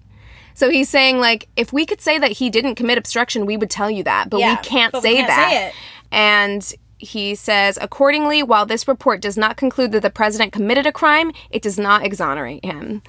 So 0.56 0.70
he's 0.70 0.90
saying, 0.90 1.20
like, 1.20 1.48
if 1.56 1.72
we 1.72 1.86
could 1.86 2.02
say 2.02 2.20
that 2.20 2.34
he 2.34 2.50
didn't 2.50 2.76
commit 2.76 2.98
obstruction, 2.98 3.46
we 3.46 3.56
would 3.56 3.70
tell 3.70 3.90
you 3.90 4.04
that, 4.04 4.30
but 4.30 4.42
Yeah, 4.42 4.52
we 4.52 4.58
can't 4.58 4.92
but 4.92 5.04
we 5.04 5.10
say 5.10 5.16
can't 5.16 5.28
that. 5.30 5.50
say. 5.52 5.74
And 6.12 6.74
he 6.98 7.34
says, 7.36 7.78
accordingly, 7.82 8.44
while 8.44 8.66
this 8.66 8.86
report 8.86 9.22
does 9.22 9.38
not 9.38 9.56
conclude 9.56 9.94
that 9.94 10.02
the 10.02 10.10
president 10.10 10.52
committed 10.52 10.86
a 10.86 10.92
crime, 10.92 11.32
it 11.50 11.62
does 11.62 11.80
not 11.80 12.06
exonerate 12.06 12.64
him. 12.66 13.02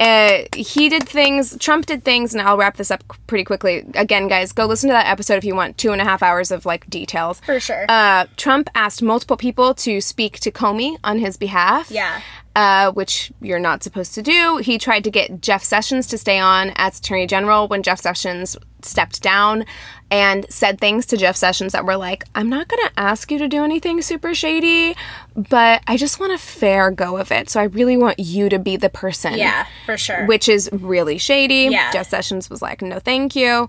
Uh, 0.00 0.44
he 0.56 0.88
did 0.88 1.06
things, 1.06 1.56
Trump 1.58 1.84
did 1.84 2.04
things, 2.04 2.32
and 2.32 2.40
I'll 2.40 2.56
wrap 2.56 2.78
this 2.78 2.90
up 2.90 3.04
pretty 3.26 3.44
quickly. 3.44 3.84
Again, 3.94 4.28
guys, 4.28 4.50
go 4.52 4.64
listen 4.64 4.88
to 4.88 4.94
that 4.94 5.06
episode 5.06 5.34
if 5.34 5.44
you 5.44 5.54
want 5.54 5.76
two 5.76 5.92
and 5.92 6.00
a 6.00 6.04
half 6.04 6.22
hours 6.22 6.50
of 6.50 6.64
like 6.64 6.88
details. 6.88 7.40
For 7.40 7.60
sure. 7.60 7.84
Uh, 7.88 8.24
Trump 8.36 8.70
asked 8.74 9.02
multiple 9.02 9.36
people 9.36 9.74
to 9.74 10.00
speak 10.00 10.40
to 10.40 10.50
Comey 10.50 10.96
on 11.04 11.18
his 11.18 11.36
behalf. 11.36 11.90
Yeah. 11.90 12.20
Uh, 12.56 12.90
which 12.92 13.30
you're 13.40 13.60
not 13.60 13.84
supposed 13.84 14.12
to 14.14 14.22
do. 14.22 14.56
He 14.56 14.76
tried 14.76 15.04
to 15.04 15.10
get 15.10 15.40
Jeff 15.40 15.62
Sessions 15.62 16.08
to 16.08 16.18
stay 16.18 16.40
on 16.40 16.72
as 16.74 16.98
Attorney 16.98 17.26
General 17.28 17.68
when 17.68 17.84
Jeff 17.84 18.00
Sessions 18.00 18.56
stepped 18.84 19.22
down 19.22 19.64
and 20.10 20.44
said 20.50 20.80
things 20.80 21.06
to 21.06 21.16
Jeff 21.16 21.36
Sessions 21.36 21.72
that 21.72 21.84
were 21.84 21.96
like, 21.96 22.24
I'm 22.34 22.48
not 22.48 22.66
going 22.68 22.84
to 22.86 22.92
ask 22.96 23.30
you 23.30 23.38
to 23.38 23.48
do 23.48 23.62
anything 23.62 24.02
super 24.02 24.34
shady, 24.34 24.96
but 25.36 25.82
I 25.86 25.96
just 25.96 26.18
want 26.18 26.32
a 26.32 26.38
fair 26.38 26.90
go 26.90 27.16
of 27.16 27.30
it. 27.30 27.48
So 27.48 27.60
I 27.60 27.64
really 27.64 27.96
want 27.96 28.18
you 28.18 28.48
to 28.48 28.58
be 28.58 28.76
the 28.76 28.88
person 28.88 29.34
Yeah, 29.34 29.66
for 29.86 29.96
sure. 29.96 30.26
which 30.26 30.48
is 30.48 30.68
really 30.72 31.18
shady. 31.18 31.68
Yeah. 31.70 31.92
Jeff 31.92 32.08
Sessions 32.08 32.50
was 32.50 32.60
like, 32.60 32.82
no, 32.82 32.98
thank 32.98 33.36
you. 33.36 33.68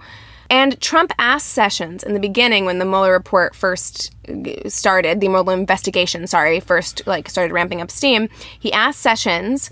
And 0.50 0.82
Trump 0.82 1.14
asked 1.18 1.48
Sessions 1.48 2.04
in 2.04 2.14
the 2.14 2.20
beginning 2.20 2.66
when 2.66 2.80
the 2.80 2.86
Mueller 2.86 3.14
report 3.14 3.56
first 3.56 4.12
uh, 4.28 4.68
started, 4.68 5.22
the 5.22 5.30
Mueller 5.30 5.54
investigation, 5.54 6.28
sorry, 6.28 6.60
first 6.60 7.04
like 7.08 7.30
started 7.30 7.54
ramping 7.54 7.80
up 7.82 7.90
steam. 7.90 8.28
He 8.60 8.74
asked 8.74 9.00
Sessions 9.00 9.70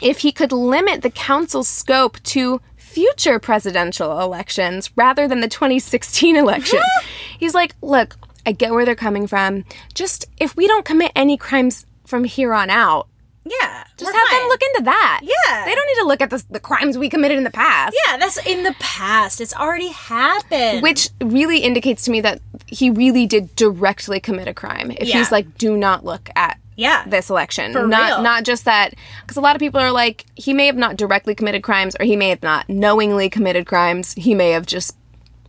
if 0.00 0.18
he 0.18 0.32
could 0.32 0.50
limit 0.50 1.02
the 1.02 1.10
council's 1.10 1.68
scope 1.68 2.20
to 2.24 2.60
future 2.92 3.38
presidential 3.38 4.20
elections 4.20 4.90
rather 4.96 5.26
than 5.26 5.40
the 5.40 5.48
2016 5.48 6.36
election. 6.36 6.80
He's 7.38 7.54
like, 7.54 7.74
look, 7.82 8.16
I 8.44 8.52
get 8.52 8.72
where 8.72 8.84
they're 8.84 8.94
coming 8.94 9.26
from. 9.26 9.64
Just 9.94 10.26
if 10.38 10.56
we 10.56 10.66
don't 10.66 10.84
commit 10.84 11.12
any 11.16 11.36
crimes 11.36 11.86
from 12.04 12.24
here 12.24 12.52
on 12.52 12.68
out, 12.70 13.08
yeah. 13.44 13.84
just 13.96 14.12
have 14.12 14.28
fine. 14.28 14.40
them 14.40 14.48
look 14.48 14.60
into 14.62 14.84
that. 14.84 15.20
Yeah. 15.22 15.64
They 15.64 15.74
don't 15.74 15.86
need 15.86 16.02
to 16.02 16.06
look 16.06 16.20
at 16.20 16.30
the, 16.30 16.44
the 16.50 16.60
crimes 16.60 16.98
we 16.98 17.08
committed 17.08 17.38
in 17.38 17.44
the 17.44 17.50
past. 17.50 17.96
Yeah, 18.06 18.16
that's 18.16 18.36
in 18.46 18.62
the 18.62 18.74
past. 18.78 19.40
It's 19.40 19.54
already 19.54 19.88
happened. 19.88 20.82
Which 20.82 21.08
really 21.22 21.58
indicates 21.58 22.04
to 22.04 22.10
me 22.10 22.20
that 22.20 22.40
he 22.66 22.90
really 22.90 23.26
did 23.26 23.54
directly 23.56 24.20
commit 24.20 24.48
a 24.48 24.54
crime. 24.54 24.90
If 24.90 25.08
Yeah. 25.08 25.18
he's 25.18 25.32
like, 25.32 25.56
do 25.58 25.76
not 25.76 26.04
look 26.04 26.28
at 26.36 26.58
Yeah. 26.82 27.04
this 27.06 27.30
election. 27.30 27.72
For 27.72 27.86
not 27.86 28.08
real. 28.08 28.22
not 28.22 28.44
just 28.44 28.64
that 28.64 28.94
because 29.22 29.36
a 29.36 29.40
lot 29.40 29.56
of 29.56 29.60
people 29.60 29.80
are 29.80 29.92
like, 29.92 30.26
he 30.34 30.52
may 30.52 30.66
have 30.66 30.76
not 30.76 30.96
directly 30.96 31.34
committed 31.34 31.62
crimes 31.62 31.96
or 31.98 32.04
he 32.04 32.16
may 32.16 32.28
have 32.28 32.42
not 32.42 32.68
knowingly 32.68 33.30
committed 33.30 33.66
crimes. 33.66 34.12
He 34.14 34.34
may 34.34 34.50
have 34.50 34.66
just 34.66 34.96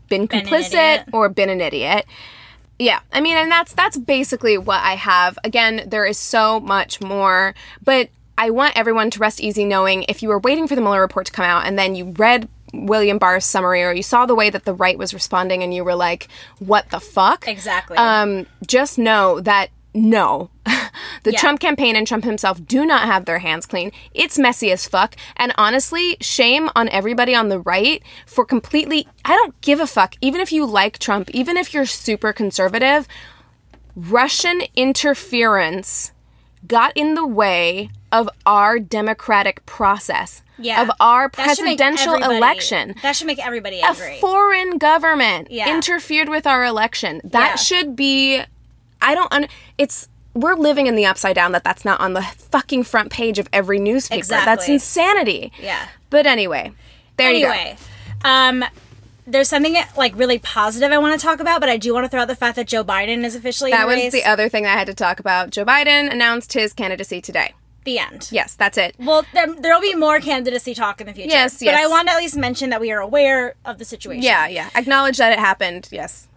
been 0.09 0.25
Been 0.27 0.45
complicit 0.45 1.11
or 1.11 1.29
been 1.29 1.49
an 1.49 1.59
idiot. 1.59 2.05
Yeah, 2.79 2.99
I 3.11 3.21
mean, 3.21 3.37
and 3.37 3.51
that's 3.51 3.73
that's 3.73 3.97
basically 3.97 4.57
what 4.57 4.81
I 4.81 4.95
have. 4.95 5.37
Again, 5.43 5.83
there 5.87 6.05
is 6.05 6.17
so 6.17 6.59
much 6.59 7.01
more, 7.01 7.53
but 7.83 8.09
I 8.37 8.49
want 8.49 8.75
everyone 8.75 9.09
to 9.11 9.19
rest 9.19 9.39
easy 9.41 9.63
knowing 9.63 10.03
if 10.09 10.23
you 10.23 10.29
were 10.29 10.39
waiting 10.39 10.67
for 10.67 10.75
the 10.75 10.81
Mueller 10.81 11.01
report 11.01 11.27
to 11.27 11.31
come 11.31 11.45
out 11.45 11.65
and 11.65 11.77
then 11.77 11.95
you 11.95 12.13
read 12.17 12.47
William 12.73 13.19
Barr's 13.19 13.45
summary 13.45 13.83
or 13.83 13.93
you 13.93 14.01
saw 14.01 14.25
the 14.25 14.33
way 14.33 14.49
that 14.49 14.65
the 14.65 14.73
right 14.73 14.97
was 14.97 15.13
responding 15.13 15.61
and 15.61 15.73
you 15.73 15.83
were 15.83 15.95
like, 15.95 16.27
"What 16.59 16.89
the 16.89 16.99
fuck?" 16.99 17.47
Exactly. 17.47 17.97
Um, 17.97 18.47
just 18.65 18.97
know 18.97 19.39
that 19.41 19.69
no, 19.93 20.49
the 21.23 21.31
Yeah. 21.33 21.39
Trump 21.39 21.59
campaign 21.59 21.95
and 21.95 22.05
Trump 22.07 22.23
himself 22.23 22.65
do 22.65 22.85
not 22.85 23.03
have 23.03 23.25
their 23.25 23.39
hands 23.39 23.65
clean. 23.65 23.91
It's 24.13 24.37
messy 24.39 24.71
as 24.71 24.87
fuck. 24.87 25.15
And 25.37 25.53
honestly, 25.57 26.17
shame 26.21 26.69
on 26.75 26.89
everybody 26.89 27.35
on 27.35 27.49
the 27.49 27.59
right 27.59 28.01
for 28.25 28.45
completely. 28.45 29.07
I 29.25 29.35
don't 29.35 29.59
give 29.61 29.79
a 29.79 29.87
fuck. 29.87 30.15
Even 30.21 30.41
if 30.41 30.51
you 30.51 30.65
like 30.65 30.99
Trump, 30.99 31.29
even 31.31 31.57
if 31.57 31.73
you're 31.73 31.85
super 31.85 32.33
conservative, 32.33 33.07
Russian 33.95 34.61
interference 34.75 36.11
got 36.65 36.93
in 36.95 37.13
the 37.13 37.27
way 37.27 37.89
of 38.11 38.29
our 38.45 38.79
democratic 38.79 39.65
process, 39.65 40.41
yeah. 40.57 40.81
of 40.81 40.91
our 40.99 41.23
That 41.29 41.33
presidential 41.33 42.13
everybody- 42.13 42.37
election 42.37 42.95
That 43.01 43.15
should 43.15 43.27
make 43.27 43.43
everybody 43.45 43.81
a 43.81 43.93
foreign 44.21 44.77
government 44.77 45.49
Yeah. 45.51 45.69
interfered 45.75 46.29
with 46.29 46.47
our 46.47 46.63
election. 46.63 47.21
That 47.23 47.49
Yeah. 47.51 47.55
should 47.55 47.95
be. 47.95 48.41
I 49.01 49.15
don't. 49.15 49.31
Un, 49.33 49.47
it's 49.77 50.07
we're 50.33 50.55
living 50.55 50.87
in 50.87 50.95
the 50.95 51.05
upside 51.05 51.35
down. 51.35 51.51
That 51.51 51.63
that's 51.63 51.85
not 51.85 51.99
on 51.99 52.13
the 52.13 52.21
fucking 52.23 52.83
front 52.83 53.11
page 53.11 53.39
of 53.39 53.47
every 53.53 53.79
newspaper. 53.79 54.17
Exactly. 54.19 54.45
That's 54.45 54.67
insanity. 54.69 55.51
Yeah. 55.61 55.87
But 56.09 56.25
anyway, 56.25 56.71
there 57.17 57.31
you 57.31 57.45
go. 57.45 57.51
anyway, 57.51 57.77
um, 58.23 58.63
there's 59.25 59.47
something 59.49 59.75
like 59.95 60.13
really 60.15 60.39
positive 60.39 60.91
I 60.91 60.97
want 60.97 61.19
to 61.19 61.25
talk 61.25 61.39
about, 61.39 61.59
but 61.59 61.69
I 61.69 61.77
do 61.77 61.93
want 61.93 62.03
to 62.05 62.09
throw 62.09 62.21
out 62.21 62.27
the 62.27 62.35
fact 62.35 62.55
that 62.57 62.67
Joe 62.67 62.83
Biden 62.83 63.23
is 63.23 63.35
officially 63.35 63.71
That 63.71 63.87
was 63.87 64.11
the 64.11 64.25
other 64.25 64.49
thing 64.49 64.63
that 64.63 64.75
I 64.75 64.77
had 64.77 64.87
to 64.87 64.93
talk 64.93 65.19
about. 65.19 65.49
Joe 65.49 65.65
Biden 65.65 66.11
announced 66.11 66.53
his 66.53 66.73
candidacy 66.73 67.21
today. 67.21 67.53
the 67.85 67.99
end. 67.99 68.29
Yes, 68.31 68.55
that's 68.55 68.77
it. 68.77 68.95
Well, 68.99 69.25
there 69.33 69.47
will 69.47 69.81
be 69.81 69.95
more 69.95 70.19
candidacy 70.19 70.73
talk 70.73 71.01
in 71.01 71.07
the 71.07 71.13
future. 71.13 71.29
Yes, 71.29 71.59
But 71.59 71.73
I 71.73 71.87
want 71.87 72.07
to 72.07 72.13
at 72.13 72.17
least 72.17 72.35
mention 72.37 72.69
that 72.69 72.79
we 72.81 72.91
are 72.91 72.99
aware 72.99 73.55
of 73.65 73.77
the 73.77 73.85
situation. 73.85 74.23
Yeah, 74.23 74.47
yeah. 74.47 74.69
Acknowledge 74.75 75.17
that 75.17 75.33
it 75.33 75.39
happened. 75.39 75.89
Yes. 75.91 76.27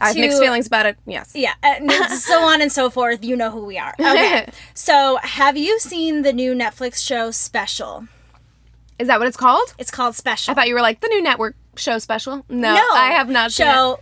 I 0.00 0.06
have 0.06 0.14
To- 0.14 0.20
mixed 0.20 0.38
feelings 0.40 0.66
about 0.66 0.86
it. 0.86 0.96
Yes. 1.06 1.32
Yeah, 1.34 1.52
uh, 1.62 1.74
and 1.78 1.90
so 2.12 2.42
on 2.42 2.60
and 2.62 2.72
so 2.72 2.90
forth. 2.90 3.24
You 3.24 3.36
know 3.36 3.50
who 3.50 3.64
we 3.66 3.78
are. 3.78 3.94
Okay. 4.00 4.48
so, 4.74 5.18
have 5.22 5.56
you 5.56 5.78
seen 5.80 6.22
the 6.22 6.32
new 6.32 6.54
Netflix 6.54 7.04
show 7.06 7.30
Special? 7.30 8.06
Is 8.98 9.08
that 9.08 9.18
what 9.18 9.28
it's 9.28 9.36
called? 9.36 9.74
It's 9.78 9.90
called 9.90 10.14
Special. 10.14 10.52
I 10.52 10.54
thought 10.54 10.68
you 10.68 10.74
were 10.74 10.82
like 10.82 11.00
the 11.00 11.08
new 11.08 11.22
network 11.22 11.56
show 11.76 11.98
special. 11.98 12.44
No, 12.48 12.68
I 12.68 13.12
have 13.12 13.28
not 13.28 13.52
seen 13.52 13.66
it. 13.66 13.70
show 13.70 14.00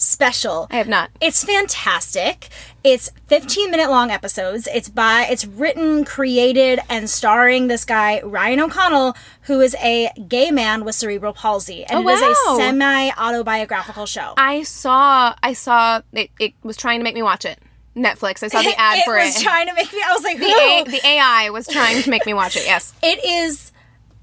Special. 0.00 0.68
I 0.70 0.76
have 0.76 0.86
not. 0.86 1.10
It's 1.20 1.42
fantastic. 1.42 2.50
It's 2.84 3.10
15 3.26 3.68
minute 3.68 3.90
long 3.90 4.12
episodes. 4.12 4.68
It's 4.72 4.88
by 4.88 5.26
it's 5.28 5.44
written, 5.44 6.04
created 6.04 6.78
and 6.88 7.10
starring 7.10 7.66
this 7.66 7.84
guy 7.84 8.20
Ryan 8.22 8.60
O'Connell 8.60 9.16
who 9.42 9.60
is 9.60 9.74
a 9.82 10.08
gay 10.28 10.52
man 10.52 10.84
with 10.84 10.94
cerebral 10.94 11.32
palsy 11.32 11.84
and 11.84 12.06
Oh, 12.06 12.08
it 12.08 12.12
is 12.12 12.22
a 12.22 12.56
semi 12.56 13.10
autobiographical 13.10 14.06
show. 14.06 14.34
I 14.36 14.62
saw 14.62 15.34
I 15.42 15.52
saw 15.52 16.00
it, 16.12 16.30
it 16.38 16.54
was 16.62 16.76
trying 16.76 17.00
to 17.00 17.04
make 17.04 17.16
me 17.16 17.22
watch 17.22 17.44
it. 17.44 17.58
Netflix. 17.96 18.44
I 18.44 18.48
saw 18.48 18.62
the 18.62 18.74
ad 18.78 18.98
it 18.98 19.04
for 19.04 19.16
was 19.16 19.30
it. 19.30 19.34
Was 19.34 19.42
trying 19.42 19.66
to 19.66 19.74
make 19.74 19.92
me 19.92 20.00
I 20.06 20.12
was 20.12 20.22
like, 20.22 20.38
the, 20.38 20.44
A, 20.44 20.84
the 20.84 21.06
AI 21.08 21.50
was 21.50 21.66
trying 21.66 22.00
to 22.04 22.08
make 22.08 22.24
me 22.24 22.34
watch 22.34 22.56
it. 22.56 22.64
Yes. 22.66 22.94
it 23.02 23.24
is 23.24 23.67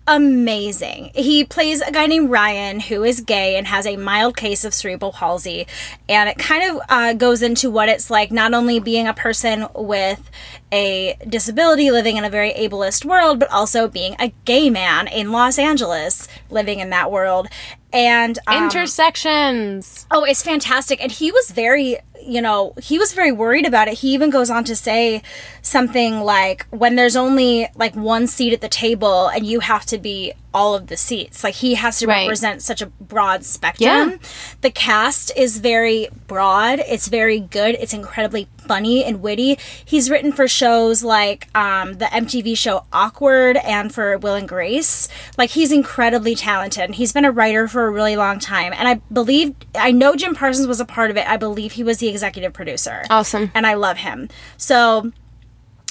amazing. 0.08 1.12
He 1.15 1.44
plays 1.44 1.82
a 1.82 1.91
guy 1.91 2.06
named 2.06 2.30
Ryan 2.30 2.80
who 2.80 3.04
is 3.04 3.22
gay 3.22 3.56
and 3.56 3.68
has 3.68 3.86
a 3.86 3.98
mild 3.98 4.38
case 4.38 4.63
of 4.63 4.74
cerebral 4.74 5.12
palsy. 5.12 5.68
And 6.08 6.30
it 6.30 6.38
kind 6.38 6.72
of 6.72 6.82
uh, 6.89 7.13
goes 7.13 7.41
into 7.41 7.70
what 7.72 7.89
it's 7.89 8.10
like 8.10 8.32
not 8.32 8.54
only 8.54 8.80
being 8.80 9.08
a 9.08 9.13
person 9.13 9.68
with 9.74 10.30
a 10.72 11.18
disability 11.28 11.89
living 11.91 12.18
in 12.18 12.26
a 12.26 12.30
very 12.30 12.52
ableist 12.54 13.06
world, 13.06 13.39
but 13.39 13.50
also 13.50 13.88
being 13.88 14.15
a 14.20 14.32
gay 14.46 14.70
man 14.70 15.08
in 15.08 15.32
Los 15.32 15.58
Angeles 15.58 16.28
living 16.50 16.80
in 16.80 16.89
that 16.91 17.12
world. 17.12 17.48
And 17.94 18.38
um, 18.46 18.65
Intersections. 18.65 20.06
Oh, 20.12 20.24
it's 20.26 20.44
fantastic. 20.44 21.02
And 21.02 21.12
he 21.12 21.32
was 21.32 21.52
very, 21.52 21.98
you 22.25 22.41
know, 22.41 22.73
he 22.81 22.97
was 22.97 23.13
very 23.13 23.31
worried 23.31 23.65
about 23.65 23.88
it. 23.88 23.95
He 23.95 24.13
even 24.13 24.29
goes 24.29 24.49
on 24.49 24.63
to 24.65 24.75
say 24.75 25.21
something 25.61 26.21
like, 26.21 26.65
when 26.69 26.95
there's 26.95 27.15
only 27.15 27.67
like 27.75 27.95
one 27.95 28.27
seat 28.27 28.53
at 28.53 28.61
the 28.61 28.69
table 28.69 29.27
and 29.27 29.45
you 29.45 29.59
have 29.59 29.85
to 29.88 29.97
be 29.97 30.33
all 30.56 30.74
of 30.74 30.88
the 30.88 30.96
seats, 30.98 31.44
like 31.44 31.56
he 31.56 31.76
has 31.76 32.00
to 32.00 32.08
Right. 32.08 32.22
represent 32.22 32.62
such 32.62 32.82
a 32.82 32.86
broad 32.86 33.44
spectrum. 33.44 34.10
Yeah. 34.12 34.18
The 34.62 34.72
cast 34.72 35.32
is 35.36 35.58
very 35.60 36.08
broad, 36.28 36.80
it's 36.80 37.08
very 37.10 37.39
good, 37.41 37.76
it's 37.80 37.94
incredibly 37.94 38.48
funny 38.65 39.04
and 39.04 39.22
witty. 39.22 39.60
He's 39.84 40.10
written 40.10 40.32
for 40.32 40.48
shows 40.48 41.04
like 41.04 41.48
um, 41.56 41.96
the 41.96 42.06
MTV 42.06 42.58
show 42.58 42.86
Awkward 42.94 43.58
and 43.58 43.94
for 43.94 44.18
Will 44.18 44.34
and 44.36 44.48
Grace. 44.48 45.08
Like 45.38 45.52
he's 45.52 45.72
incredibly 45.72 46.34
talented. 46.36 46.96
He's 46.96 47.12
been 47.13 47.26
a 47.26 47.32
writer 47.32 47.68
for 47.68 47.86
a 47.86 47.91
really 47.91 48.15
long 48.15 48.39
time, 48.39 48.74
and 48.76 48.88
I 48.88 48.96
believe 49.13 49.54
I 49.76 49.91
know 49.91 50.15
Jim 50.15 50.34
Parsons 50.34 50.68
was 50.68 50.80
a 50.80 50.86
part 50.86 51.12
of 51.12 51.18
it. 51.18 51.28
I 51.30 51.38
believe 51.38 51.74
he 51.74 51.84
was 51.84 51.98
the 51.98 52.08
executive 52.08 52.54
producer. 52.54 53.04
Awesome. 53.10 53.52
and 53.54 53.68
I 53.68 53.74
love 53.76 53.98
him. 53.98 54.30
So 54.58 55.12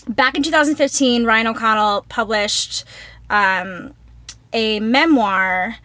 back 0.09 0.35
in 0.35 0.42
2015, 0.42 1.24
Ryan 1.24 1.46
O'Connell 1.48 2.07
published 2.09 2.85
um, 3.31 3.94
a 4.54 4.80
memoir 4.80 5.76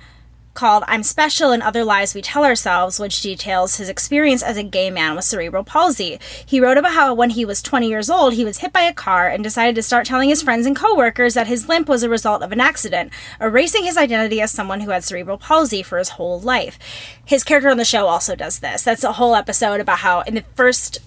called 0.54 0.84
I'm 0.88 1.04
Special 1.04 1.52
and 1.52 1.64
Other 1.64 1.84
Lies 1.84 2.14
We 2.14 2.22
Tell 2.22 2.44
Ourselves, 2.44 3.00
which 3.00 3.22
details 3.22 3.78
his 3.78 3.88
experience 3.88 4.44
as 4.44 4.58
a 4.58 4.64
gay 4.64 4.92
man 4.92 5.16
with 5.16 5.24
cerebral 5.24 5.64
palsy. 5.64 6.20
He 6.46 6.60
wrote 6.60 6.78
about 6.78 6.94
how 6.94 7.14
when 7.14 7.32
he 7.32 7.46
was 7.46 7.62
20 7.62 7.88
years 7.88 8.10
old, 8.10 8.34
he 8.34 8.44
was 8.44 8.58
hit 8.58 8.74
by 8.74 8.82
a 8.82 8.94
car 8.94 9.30
and 9.30 9.44
decided 9.44 9.76
to 9.76 9.82
start 9.82 10.06
telling 10.06 10.30
his 10.30 10.42
friends 10.42 10.66
and 10.66 10.76
coworkers 10.76 11.34
that 11.34 11.48
his 11.48 11.70
limp 11.70 11.88
was 11.88 12.04
a 12.04 12.10
result 12.10 12.44
of 12.44 12.52
an 12.52 12.60
accident, 12.60 13.12
erasing 13.40 13.86
his 13.86 13.98
identity 13.98 14.42
as 14.42 14.52
someone 14.52 14.82
who 14.82 14.92
had 14.92 15.04
cerebral 15.04 15.38
palsy 15.38 15.82
for 15.82 15.98
his 15.98 16.10
whole 16.10 16.40
life. 16.40 16.78
His 17.26 17.44
character 17.44 17.70
on 17.70 17.78
the 17.78 17.86
show 17.86 18.08
also 18.08 18.36
does 18.36 18.60
this. 18.60 18.84
That's 18.84 19.04
a 19.04 19.14
whole 19.14 19.36
episode 19.36 19.80
about 19.80 20.00
how 20.00 20.22
in 20.22 20.36
the 20.36 20.44
first 20.56 21.00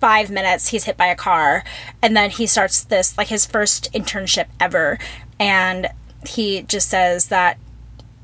five 0.00 0.30
minutes 0.30 0.68
he's 0.68 0.84
hit 0.84 0.96
by 0.96 1.06
a 1.06 1.16
car 1.16 1.62
and 2.00 2.16
then 2.16 2.30
he 2.30 2.46
starts 2.46 2.84
this 2.84 3.18
like 3.18 3.28
his 3.28 3.44
first 3.44 3.92
internship 3.92 4.46
ever 4.58 4.98
and 5.38 5.88
he 6.26 6.62
just 6.62 6.88
says 6.88 7.28
that 7.28 7.58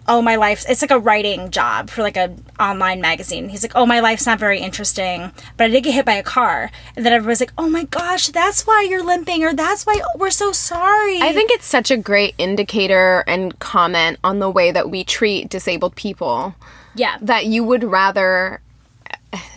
oh 0.08 0.22
my 0.22 0.36
life 0.36 0.64
it's 0.68 0.82
like 0.82 0.92
a 0.92 0.98
writing 1.00 1.50
job 1.50 1.90
for 1.90 2.00
like 2.02 2.16
a 2.16 2.32
online 2.60 3.00
magazine. 3.00 3.48
He's 3.48 3.62
like 3.62 3.72
oh 3.74 3.86
my 3.86 3.98
life's 4.00 4.24
not 4.24 4.38
very 4.38 4.60
interesting 4.60 5.32
but 5.56 5.64
i 5.64 5.68
did 5.68 5.82
get 5.82 5.94
hit 5.94 6.04
by 6.06 6.12
a 6.14 6.22
car. 6.22 6.70
And 6.94 7.04
then 7.04 7.12
everyone's 7.12 7.40
like 7.40 7.52
oh 7.58 7.68
my 7.68 7.84
gosh 7.84 8.28
that's 8.28 8.66
why 8.66 8.86
you're 8.88 9.02
limping 9.04 9.42
or 9.44 9.52
that's 9.52 9.84
why 9.84 10.00
oh, 10.02 10.18
we're 10.18 10.30
so 10.30 10.52
sorry. 10.52 11.18
I 11.20 11.32
think 11.32 11.50
it's 11.50 11.66
such 11.66 11.90
a 11.90 11.96
great 11.96 12.34
indicator 12.38 13.24
and 13.26 13.58
comment 13.58 14.18
on 14.22 14.38
the 14.38 14.48
way 14.50 14.70
that 14.70 14.90
we 14.90 15.02
treat 15.02 15.48
disabled 15.48 15.96
people. 15.96 16.54
Yeah. 16.94 17.18
That 17.20 17.46
you 17.46 17.64
would 17.64 17.82
rather 17.82 18.60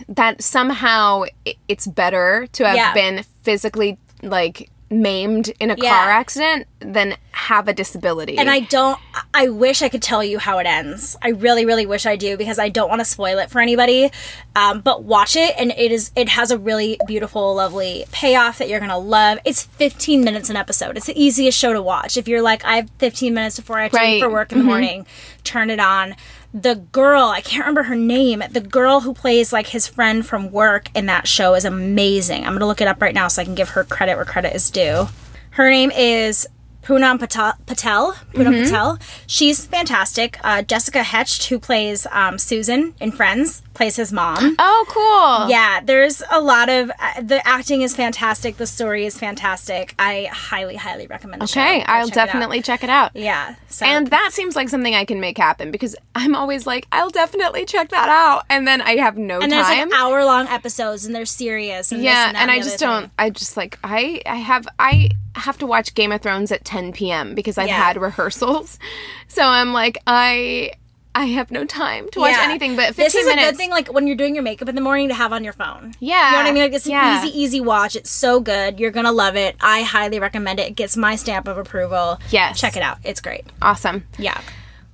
that 0.08 0.42
somehow 0.42 1.24
it's 1.68 1.86
better 1.86 2.48
to 2.54 2.66
have 2.66 2.76
Yeah. 2.76 2.92
been 2.92 3.24
physically 3.42 3.98
like 4.22 4.68
maimed 4.90 5.52
in 5.60 5.70
a 5.70 5.76
Yeah. 5.78 5.90
car 5.90 6.10
accident 6.10 6.66
than 6.80 7.16
have 7.30 7.68
a 7.68 7.72
disability. 7.72 8.36
And 8.38 8.50
I 8.50 8.60
don't, 8.60 8.98
I 9.32 9.48
wish 9.48 9.82
I 9.82 9.88
could 9.88 10.02
tell 10.02 10.22
you 10.24 10.38
how 10.38 10.58
it 10.58 10.66
ends. 10.66 11.16
I 11.22 11.28
really, 11.28 11.64
really 11.64 11.86
wish 11.86 12.06
I 12.06 12.16
do 12.16 12.36
because 12.36 12.58
I 12.58 12.68
don't 12.70 12.88
want 12.88 13.00
to 13.00 13.04
spoil 13.04 13.38
it 13.38 13.50
for 13.50 13.60
anybody. 13.60 14.10
Um, 14.56 14.80
but 14.80 15.04
watch 15.04 15.36
it 15.36 15.54
and 15.56 15.70
it 15.70 15.92
is, 15.92 16.10
it 16.16 16.28
has 16.30 16.50
a 16.50 16.58
really 16.58 16.98
beautiful, 17.06 17.54
lovely 17.54 18.04
payoff 18.10 18.58
that 18.58 18.68
you're 18.68 18.80
going 18.80 18.90
to 18.90 18.96
love. 18.98 19.38
It's 19.44 19.62
15 19.62 20.24
minutes 20.24 20.50
an 20.50 20.56
episode. 20.56 20.96
It's 20.96 21.06
the 21.06 21.20
easiest 21.22 21.56
show 21.56 21.72
to 21.72 21.80
watch. 21.82 22.16
If 22.16 22.26
you're 22.26 22.42
like, 22.42 22.64
I 22.64 22.76
have 22.76 22.90
15 22.98 23.32
minutes 23.32 23.56
before 23.56 23.78
I 23.78 23.84
have 23.84 23.92
to 23.92 23.96
leave 23.98 24.22
Right. 24.22 24.22
for 24.22 24.30
work 24.30 24.50
in 24.52 24.58
the 24.58 24.64
morning, 24.64 25.06
turn 25.44 25.70
it 25.70 25.80
on. 25.80 26.16
The 26.52 26.74
girl, 26.74 27.26
I 27.26 27.40
can't 27.40 27.60
remember 27.60 27.84
her 27.84 27.94
name, 27.94 28.42
the 28.50 28.60
girl 28.60 29.00
who 29.00 29.14
plays 29.14 29.52
like 29.52 29.68
his 29.68 29.86
friend 29.86 30.26
from 30.26 30.50
work 30.50 30.88
in 30.96 31.06
that 31.06 31.28
show 31.28 31.54
is 31.54 31.64
amazing. 31.64 32.42
I'm 32.44 32.50
going 32.50 32.60
to 32.60 32.66
look 32.66 32.80
it 32.80 32.88
up 32.88 33.00
right 33.00 33.14
now 33.14 33.28
so 33.28 33.40
I 33.40 33.44
can 33.44 33.54
give 33.54 33.70
her 33.70 33.84
credit 33.84 34.16
where 34.16 34.24
credit 34.24 34.54
is 34.54 34.68
due. 34.68 35.06
Her 35.50 35.70
name 35.70 35.92
is 35.92 36.48
Punam 36.82 37.20
Patel. 37.20 37.54
Patel. 37.66 38.14
Punam 38.32 38.64
Patel. 38.64 38.98
She's 39.28 39.64
fantastic. 39.64 40.38
Uh, 40.42 40.62
Jessica 40.62 41.04
Hecht, 41.04 41.46
who 41.46 41.60
plays 41.60 42.06
um, 42.10 42.36
Susan 42.36 42.94
in 43.00 43.12
Friends, 43.12 43.62
plays 43.80 43.96
his 43.96 44.12
mom. 44.12 44.54
oh, 44.58 44.84
cool. 44.88 45.48
Yeah, 45.48 45.80
there's 45.82 46.22
a 46.30 46.38
lot 46.38 46.68
of 46.68 46.90
uh, 46.98 47.22
the 47.22 47.40
acting 47.48 47.80
is 47.80 47.96
fantastic. 47.96 48.58
The 48.58 48.66
story 48.66 49.06
is 49.06 49.18
fantastic. 49.18 49.94
I 49.98 50.28
highly, 50.30 50.76
highly 50.76 51.06
recommend. 51.06 51.42
Okay, 51.44 51.82
I'll 51.84 52.06
check 52.08 52.12
it 52.12 52.14
definitely 52.26 52.60
check 52.60 52.84
it 52.84 52.90
out. 52.90 53.12
Yeah. 53.16 53.54
So 53.68 53.86
And 53.86 54.08
that 54.08 54.30
seems 54.32 54.54
like 54.54 54.68
something 54.68 54.94
I 54.94 55.06
can 55.06 55.18
make 55.18 55.38
happen 55.38 55.70
because 55.70 55.96
I'm 56.14 56.34
always 56.34 56.66
like, 56.66 56.86
I'll 56.92 57.08
definitely 57.08 57.64
check 57.64 57.88
that 57.88 58.10
out, 58.10 58.44
and 58.50 58.68
then 58.68 58.82
I 58.82 58.96
have 58.96 59.16
no 59.16 59.40
and 59.40 59.50
there's 59.50 59.66
time. 59.66 59.88
like 59.88 59.98
hour 59.98 60.24
long 60.26 60.46
episodes, 60.48 61.06
and 61.06 61.14
they're 61.14 61.24
serious. 61.24 61.90
And 61.90 62.00
this 62.02 62.04
yeah, 62.04 62.28
and, 62.28 62.36
and 62.36 62.50
I 62.50 62.58
just 62.58 62.78
don't. 62.78 63.02
thing. 63.04 63.10
I 63.18 63.30
just 63.30 63.56
like 63.56 63.78
I 63.82 64.20
I 64.26 64.36
have 64.36 64.68
I 64.78 65.08
have 65.36 65.56
to 65.58 65.66
watch 65.66 65.94
Game 65.94 66.12
of 66.12 66.20
Thrones 66.20 66.52
at 66.52 66.64
10 66.66 66.92
p.m. 66.92 67.34
because 67.34 67.56
I've 67.56 67.68
Yeah. 67.68 67.82
had 67.82 67.96
rehearsals, 67.96 68.78
so 69.28 69.42
I'm 69.42 69.72
like 69.72 69.96
I 70.06 70.72
I 71.14 71.24
have 71.26 71.50
no 71.50 71.64
time 71.64 72.08
to 72.10 72.20
watch 72.20 72.32
Yeah. 72.36 72.44
anything. 72.44 72.76
But 72.76 72.94
15 72.94 73.04
this 73.04 73.14
is 73.14 73.26
minutes. 73.26 73.46
a 73.48 73.50
good 73.50 73.56
thing, 73.58 73.70
like 73.70 73.92
when 73.92 74.06
you're 74.06 74.16
doing 74.16 74.34
your 74.34 74.44
makeup 74.44 74.68
in 74.68 74.74
the 74.74 74.80
morning, 74.80 75.08
to 75.08 75.14
have 75.14 75.32
on 75.32 75.42
your 75.42 75.52
phone. 75.52 75.94
Yeah, 75.98 76.26
you 76.26 76.32
know 76.32 76.38
what 76.38 76.46
I 76.46 76.52
mean. 76.52 76.62
Like 76.62 76.72
it's 76.72 76.86
an 76.86 76.92
yeah. 76.92 77.24
easy, 77.24 77.40
easy 77.40 77.60
watch. 77.60 77.96
It's 77.96 78.10
so 78.10 78.40
good. 78.40 78.78
You're 78.78 78.92
gonna 78.92 79.10
love 79.12 79.36
it. 79.36 79.56
I 79.60 79.82
highly 79.82 80.20
recommend 80.20 80.60
it. 80.60 80.68
It 80.68 80.76
gets 80.76 80.96
my 80.96 81.16
stamp 81.16 81.48
of 81.48 81.58
approval. 81.58 82.18
Yes. 82.30 82.60
check 82.60 82.76
it 82.76 82.82
out. 82.82 82.98
It's 83.02 83.20
great. 83.20 83.44
Awesome. 83.60 84.04
Yeah. 84.18 84.40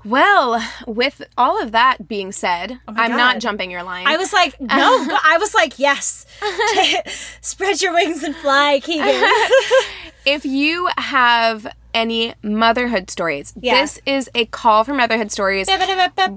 Well, 0.04 0.62
with 0.86 1.20
all 1.36 1.60
of 1.60 1.72
that 1.72 2.06
being 2.06 2.30
said, 2.30 2.78
oh 2.86 2.94
I'm 2.96 3.16
not 3.16 3.36
Oh 3.36 3.38
jumping 3.40 3.72
your 3.72 3.82
line. 3.82 4.06
I 4.06 4.16
was 4.16 4.32
like, 4.32 4.58
no. 4.60 4.68
I 4.76 5.36
was 5.40 5.52
like, 5.52 5.78
yes. 5.80 6.24
Spread 7.40 7.82
your 7.82 7.92
wings 7.92 8.22
and 8.22 8.34
fly, 8.36 8.80
Keegan. 8.82 9.06
if 10.24 10.44
you 10.44 10.88
have 10.96 11.66
any 11.96 12.34
motherhood 12.42 13.10
stories, 13.10 13.54
Yeah. 13.60 13.80
this 13.80 13.98
is 14.04 14.28
a 14.34 14.44
call 14.44 14.84
for 14.84 14.92
motherhood 14.94 15.32
stories. 15.32 15.66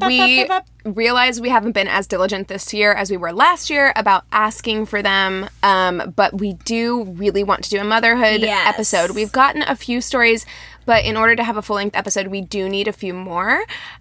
we 0.08 0.48
realize 0.86 1.42
we 1.42 1.50
haven't 1.50 1.74
been 1.74 1.88
as 1.90 2.08
diligent 2.08 2.48
this 2.48 2.74
year 2.74 2.94
as 2.94 3.12
we 3.12 3.18
were 3.18 3.34
last 3.34 3.70
year 3.70 3.92
about 3.96 4.24
asking 4.32 4.86
for 4.86 5.02
them, 5.02 5.50
um, 5.62 6.14
but 6.16 6.40
we 6.40 6.54
do 6.54 7.04
really 7.04 7.44
want 7.44 7.64
to 7.66 7.70
do 7.70 7.80
a 7.80 7.84
motherhood 7.84 8.40
Yes. 8.42 8.68
episode. 8.74 9.12
We've 9.12 9.32
gotten 9.32 9.62
a 9.64 9.76
few 9.76 10.02
stories. 10.02 10.46
But 10.86 11.06
in 11.06 11.18
order 11.18 11.36
to 11.36 11.44
have 11.44 11.56
a 11.56 11.62
full 11.62 11.76
length 11.76 11.96
episode, 11.96 12.28
we 12.30 12.42
do 12.42 12.68
need 12.68 12.88
a 12.88 12.92
few 12.92 13.14
more. 13.14 13.60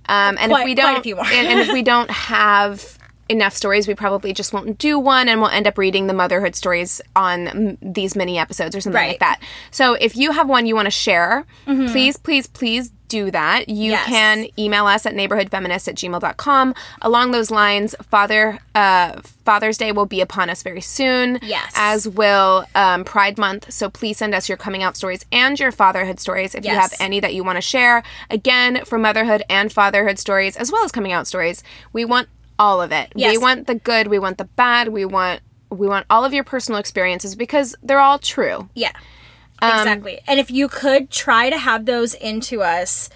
Um, 0.09 0.39
and 0.41 0.51
Quite- 0.51 0.61
if 0.61 0.65
we 0.65 0.75
don't, 0.75 0.97
a 0.97 1.03
few 1.03 1.17
more. 1.17 1.27
and, 1.27 1.47
and 1.47 1.61
if 1.61 1.71
we 1.71 1.83
don't 1.83 2.11
have 2.33 2.98
enough 3.29 3.55
stories, 3.55 3.87
we 3.89 3.95
probably 3.95 4.33
just 4.33 4.53
won't 4.53 4.79
do 4.79 4.99
one, 4.99 5.29
and 5.29 5.41
we'll 5.41 5.51
end 5.51 5.67
up 5.67 5.77
reading 5.79 6.07
the 6.07 6.15
motherhood 6.15 6.55
stories 6.55 7.01
on 7.17 7.47
mm, 7.47 7.95
these 7.95 8.17
mini 8.17 8.39
episodes 8.39 8.75
or 8.75 8.81
something 8.81 8.95
like 9.01 9.21
Right. 9.21 9.21
Mm-hmm. 9.21 9.41
that. 9.43 9.49
So 9.71 9.95
if 9.95 10.17
you 10.17 10.33
have 10.33 10.49
one 10.49 10.67
you 10.67 10.75
want 10.75 10.87
to 10.87 10.91
share, 10.91 11.45
please, 11.67 12.17
please, 12.17 12.47
please 12.47 12.91
do 13.09 13.31
that. 13.31 13.71
You 13.71 13.93
Yes. 13.93 14.07
can 14.07 14.47
email 14.59 14.87
us 14.87 15.07
at 15.07 15.15
neighborhoodfeminist 15.15 15.89
at 15.89 15.95
gmail.com. 15.95 16.75
Along 17.01 17.31
those 17.31 17.51
lines, 17.51 17.95
Father 18.03 18.59
uh, 18.75 19.21
Father's 19.47 19.79
Day 19.79 19.93
will 19.93 20.05
be 20.05 20.21
upon 20.21 20.51
us 20.51 20.63
very 20.63 20.83
soon. 20.83 21.39
Yes. 21.41 21.73
As 21.75 22.07
will 22.07 22.67
um, 22.75 23.05
Pride 23.05 23.39
Month. 23.39 23.73
So 23.73 23.89
please 23.89 24.19
send 24.19 24.35
us 24.35 24.47
your 24.47 24.59
coming 24.59 24.83
out 24.83 24.95
stories 24.95 25.25
and 25.33 25.59
your 25.59 25.73
fatherhood 25.73 26.21
stories 26.21 26.55
if 26.55 26.65
you 26.67 26.71
have 26.73 26.93
any 27.01 27.19
that 27.21 27.33
you 27.35 27.43
want 27.45 27.57
to 27.57 27.63
share. 27.63 28.03
Again, 28.29 28.85
for 28.85 28.99
motherhood 28.99 29.43
and 29.49 29.73
fatherhood 29.73 30.19
stories, 30.19 30.57
as 30.59 30.71
well 30.71 30.85
as 30.85 30.93
coming 30.93 31.13
out 31.13 31.27
stories. 31.27 31.63
We 31.95 32.05
want 32.05 32.29
all 32.59 32.81
of 32.83 32.93
it. 32.93 33.13
We 33.15 33.39
want 33.39 33.67
the 33.67 33.75
good, 33.75 34.09
we 34.09 34.19
want 34.19 34.39
the 34.39 34.45
bad, 34.45 34.89
we 34.89 35.05
want 35.05 35.41
we 35.71 35.87
want 35.87 36.07
all 36.09 36.25
of 36.25 36.33
your 36.33 36.45
personal 36.45 36.81
experiences 36.81 37.37
because 37.37 37.77
they're 37.83 38.01
all 38.01 38.19
true. 38.19 38.69
Yeah. 38.75 38.93
Um, 39.61 39.81
exactly. 39.81 40.21
And 40.27 40.41
if 40.41 40.51
you 40.51 40.69
could 40.69 41.11
try 41.11 41.51
to 41.51 41.59
have 41.59 41.85
those 41.85 42.15
into 42.15 42.63
us 42.63 43.11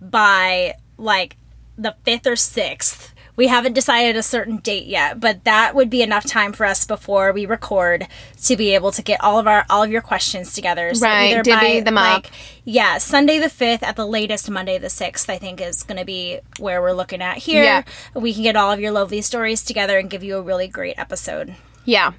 by 0.00 0.74
like 0.96 1.36
the 1.76 1.94
5th 2.06 2.26
or 2.26 2.32
6th. 2.32 3.12
We 3.38 3.46
haven't 3.46 3.74
decided 3.74 4.16
a 4.16 4.22
certain 4.24 4.56
date 4.56 4.86
yet, 4.86 5.20
but 5.20 5.44
that 5.44 5.76
would 5.76 5.88
be 5.88 6.02
enough 6.02 6.26
time 6.26 6.52
for 6.52 6.66
us 6.66 6.84
before 6.84 7.32
we 7.32 7.46
record 7.46 8.08
to 8.42 8.56
be 8.56 8.74
able 8.74 8.90
to 8.90 9.00
get 9.00 9.22
all 9.22 9.38
of 9.38 9.46
our 9.46 9.64
all 9.70 9.84
of 9.84 9.92
your 9.92 10.02
questions 10.02 10.54
together. 10.54 10.92
So 10.92 11.06
Right, 11.06 11.44
divvy 11.44 11.78
them 11.78 11.96
up. 11.96 12.26
Yeah, 12.64 12.98
Sunday 12.98 13.38
the 13.38 13.46
5th 13.46 13.84
at 13.84 13.94
the 13.94 14.04
latest 14.04 14.50
Monday 14.50 14.76
the 14.76 14.88
6th 14.88 15.30
I 15.30 15.38
think 15.38 15.60
is 15.60 15.84
going 15.84 16.00
to 16.00 16.04
be 16.04 16.40
where 16.58 16.82
we're 16.82 16.92
looking 16.92 17.22
at 17.22 17.38
here. 17.38 17.62
Yeah. 17.62 17.82
We 18.12 18.34
can 18.34 18.42
get 18.42 18.56
all 18.56 18.72
of 18.72 18.80
your 18.80 18.90
lovely 18.90 19.22
stories 19.22 19.62
together 19.62 20.00
and 20.00 20.10
give 20.10 20.24
you 20.24 20.36
a 20.36 20.42
really 20.42 20.66
great 20.66 20.98
episode. 20.98 21.54
Yeah. 21.84 22.14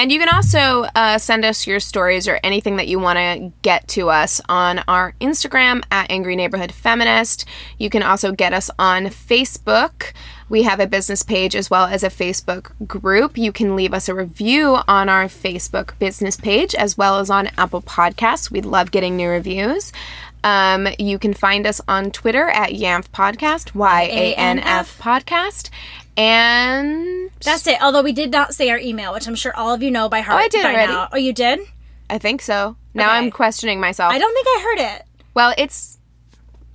And 0.00 0.10
you 0.10 0.18
can 0.18 0.30
also 0.30 0.86
uh, 0.94 1.18
send 1.18 1.44
us 1.44 1.66
your 1.66 1.78
stories 1.78 2.26
or 2.26 2.40
anything 2.42 2.76
that 2.76 2.88
you 2.88 2.98
want 2.98 3.18
to 3.18 3.52
get 3.60 3.86
to 3.88 4.08
us 4.08 4.40
on 4.48 4.78
our 4.88 5.12
Instagram 5.20 5.84
at 5.90 6.10
Angry 6.10 6.36
Neighborhood 6.36 6.72
Feminist. 6.72 7.44
You 7.76 7.90
can 7.90 8.02
also 8.02 8.32
get 8.32 8.54
us 8.54 8.70
on 8.78 9.08
Facebook. 9.08 10.14
We 10.48 10.62
have 10.62 10.80
a 10.80 10.86
business 10.86 11.22
page 11.22 11.54
as 11.54 11.68
well 11.68 11.84
as 11.84 12.02
a 12.02 12.08
Facebook 12.08 12.70
group. 12.86 13.36
You 13.36 13.52
can 13.52 13.76
leave 13.76 13.92
us 13.92 14.08
a 14.08 14.14
review 14.14 14.78
on 14.88 15.10
our 15.10 15.26
Facebook 15.26 15.98
business 15.98 16.34
page 16.34 16.74
as 16.74 16.96
well 16.96 17.18
as 17.18 17.28
on 17.28 17.48
Apple 17.58 17.82
Podcasts. 17.82 18.50
We 18.50 18.62
love 18.62 18.92
getting 18.92 19.16
new 19.16 19.28
reviews. 19.28 19.92
Um, 20.42 20.88
you 20.98 21.18
can 21.18 21.34
find 21.34 21.66
us 21.66 21.82
on 21.86 22.10
Twitter 22.10 22.48
at 22.48 22.70
Yanf 22.70 23.10
Podcast, 23.10 23.74
Y 23.74 24.02
A 24.04 24.34
N 24.34 24.58
F 24.60 24.98
Podcast. 24.98 25.68
And 26.16 27.30
That's 27.42 27.66
it. 27.66 27.80
Although 27.82 28.02
we 28.02 28.12
did 28.12 28.30
not 28.30 28.54
say 28.54 28.70
our 28.70 28.78
email, 28.78 29.12
which 29.12 29.26
I'm 29.26 29.34
sure 29.34 29.54
all 29.56 29.72
of 29.74 29.82
you 29.82 29.90
know 29.90 30.08
by 30.08 30.20
heart. 30.20 30.40
Oh, 30.40 30.44
I 30.44 30.48
did 30.48 30.64
already. 30.64 30.92
Now. 30.92 31.08
Oh, 31.12 31.16
you 31.16 31.32
did? 31.32 31.60
I 32.08 32.18
think 32.18 32.42
so. 32.42 32.76
Now 32.94 33.08
Okay. 33.08 33.18
I'm 33.18 33.30
questioning 33.30 33.80
myself. 33.80 34.12
I 34.12 34.18
don't 34.18 34.34
think 34.34 34.46
I 34.48 34.60
heard 34.62 34.96
it. 34.96 35.02
Well, 35.34 35.54
it's. 35.56 35.98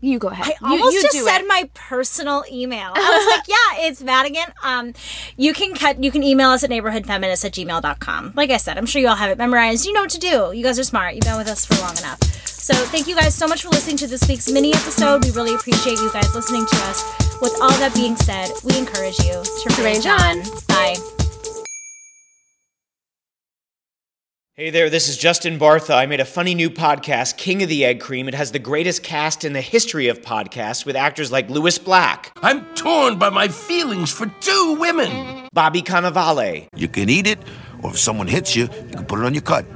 You 0.02 0.19
go 0.19 0.28
ahead. 0.28 0.45
I 0.62 0.74
You- 0.74 0.80
almost 0.80 0.93
you 0.95 1.02
just 1.02 1.24
said 1.26 1.41
it. 1.41 1.48
my 1.48 1.67
personal 1.74 2.43
email. 2.52 2.91
I 2.95 3.00
was 3.00 3.38
like, 3.38 3.48
yeah, 3.48 3.88
it's 3.88 4.04
Madigan. 4.04 4.54
Um, 4.63 4.93
you 5.36 5.52
can 5.54 5.74
cut, 5.74 6.04
you 6.04 6.12
can 6.12 6.21
email 6.21 6.50
us 6.50 6.63
at 6.63 6.69
neighborhoodfeminist 6.69 7.43
at 7.43 7.54
gmail.com. 7.54 8.34
Like 8.36 8.52
I 8.52 8.58
said, 8.58 8.78
I'm 8.78 8.86
sure 8.86 9.02
you 9.02 9.08
all 9.08 9.15
have 9.15 9.32
it 9.32 9.38
memorized. 9.39 9.86
You 9.86 9.93
know 9.93 10.02
what 10.02 10.12
to 10.12 10.19
do. 10.19 10.52
You 10.54 10.63
guys 10.63 10.78
are 10.78 10.84
smart. 10.84 11.15
You've 11.15 11.24
been 11.24 11.38
with 11.38 11.48
us 11.48 11.65
for 11.65 11.74
long 11.82 11.98
enough. 11.98 12.21
So 12.45 12.74
thank 12.76 13.08
you 13.08 13.15
guys 13.15 13.34
so 13.34 13.48
much 13.48 13.63
for 13.63 13.69
listening 13.69 13.98
to 13.98 14.08
this 14.08 14.28
week's 14.28 14.50
mini 14.52 14.74
episode. 14.76 15.24
We 15.26 15.32
really 15.32 15.56
appreciate 15.56 15.98
you 15.98 16.12
guys 16.13 16.34
listening 16.36 16.65
to 16.67 16.76
us. 16.84 17.24
With 17.41 17.56
all 17.62 17.69
that 17.80 17.93
being 17.93 18.15
said, 18.15 18.50
we 18.63 18.78
encourage 18.78 19.19
you 19.19 19.43
to 19.43 19.84
rage 19.84 20.06
on. 20.06 20.41
Bye. 20.67 20.95
Hey 24.54 24.69
there, 24.69 24.89
this 24.89 25.10
is 25.10 25.17
Justin 25.17 25.60
Bartha. 25.60 25.95
I 25.95 26.06
made 26.06 26.21
a 26.21 26.26
funny 26.26 26.56
new 26.56 26.69
podcast, 26.69 27.36
King 27.36 27.62
of 27.62 27.67
the 27.67 27.84
Egg 27.84 28.00
Cream. 28.00 28.30
It 28.30 28.34
has 28.36 28.54
the 28.54 28.60
greatest 28.60 29.04
cast 29.04 29.43
in 29.43 29.52
the 29.52 29.60
history 29.60 30.08
of 30.08 30.21
podcasts 30.21 30.86
with 30.86 30.95
actors 30.95 31.30
like 31.30 31.50
Lewis 31.50 31.78
Black, 31.78 32.32
I'm 32.41 32.63
torn 32.74 33.19
by 33.19 33.30
my 33.32 33.50
feelings 33.50 34.13
for 34.13 34.28
two 34.39 34.78
women. 34.80 35.50
Bobby 35.52 35.82
Cannavale, 35.82 36.67
You 36.74 36.88
can 36.88 37.10
eat 37.10 37.28
it, 37.28 37.39
or 37.84 37.89
if 37.89 38.00
someone 38.00 38.28
hits 38.28 38.56
you, 38.56 38.63
you 38.63 38.95
can 38.95 39.06
put 39.06 39.19
it 39.19 39.26
on 39.26 39.34
your 39.34 39.41
cut. 39.43 39.65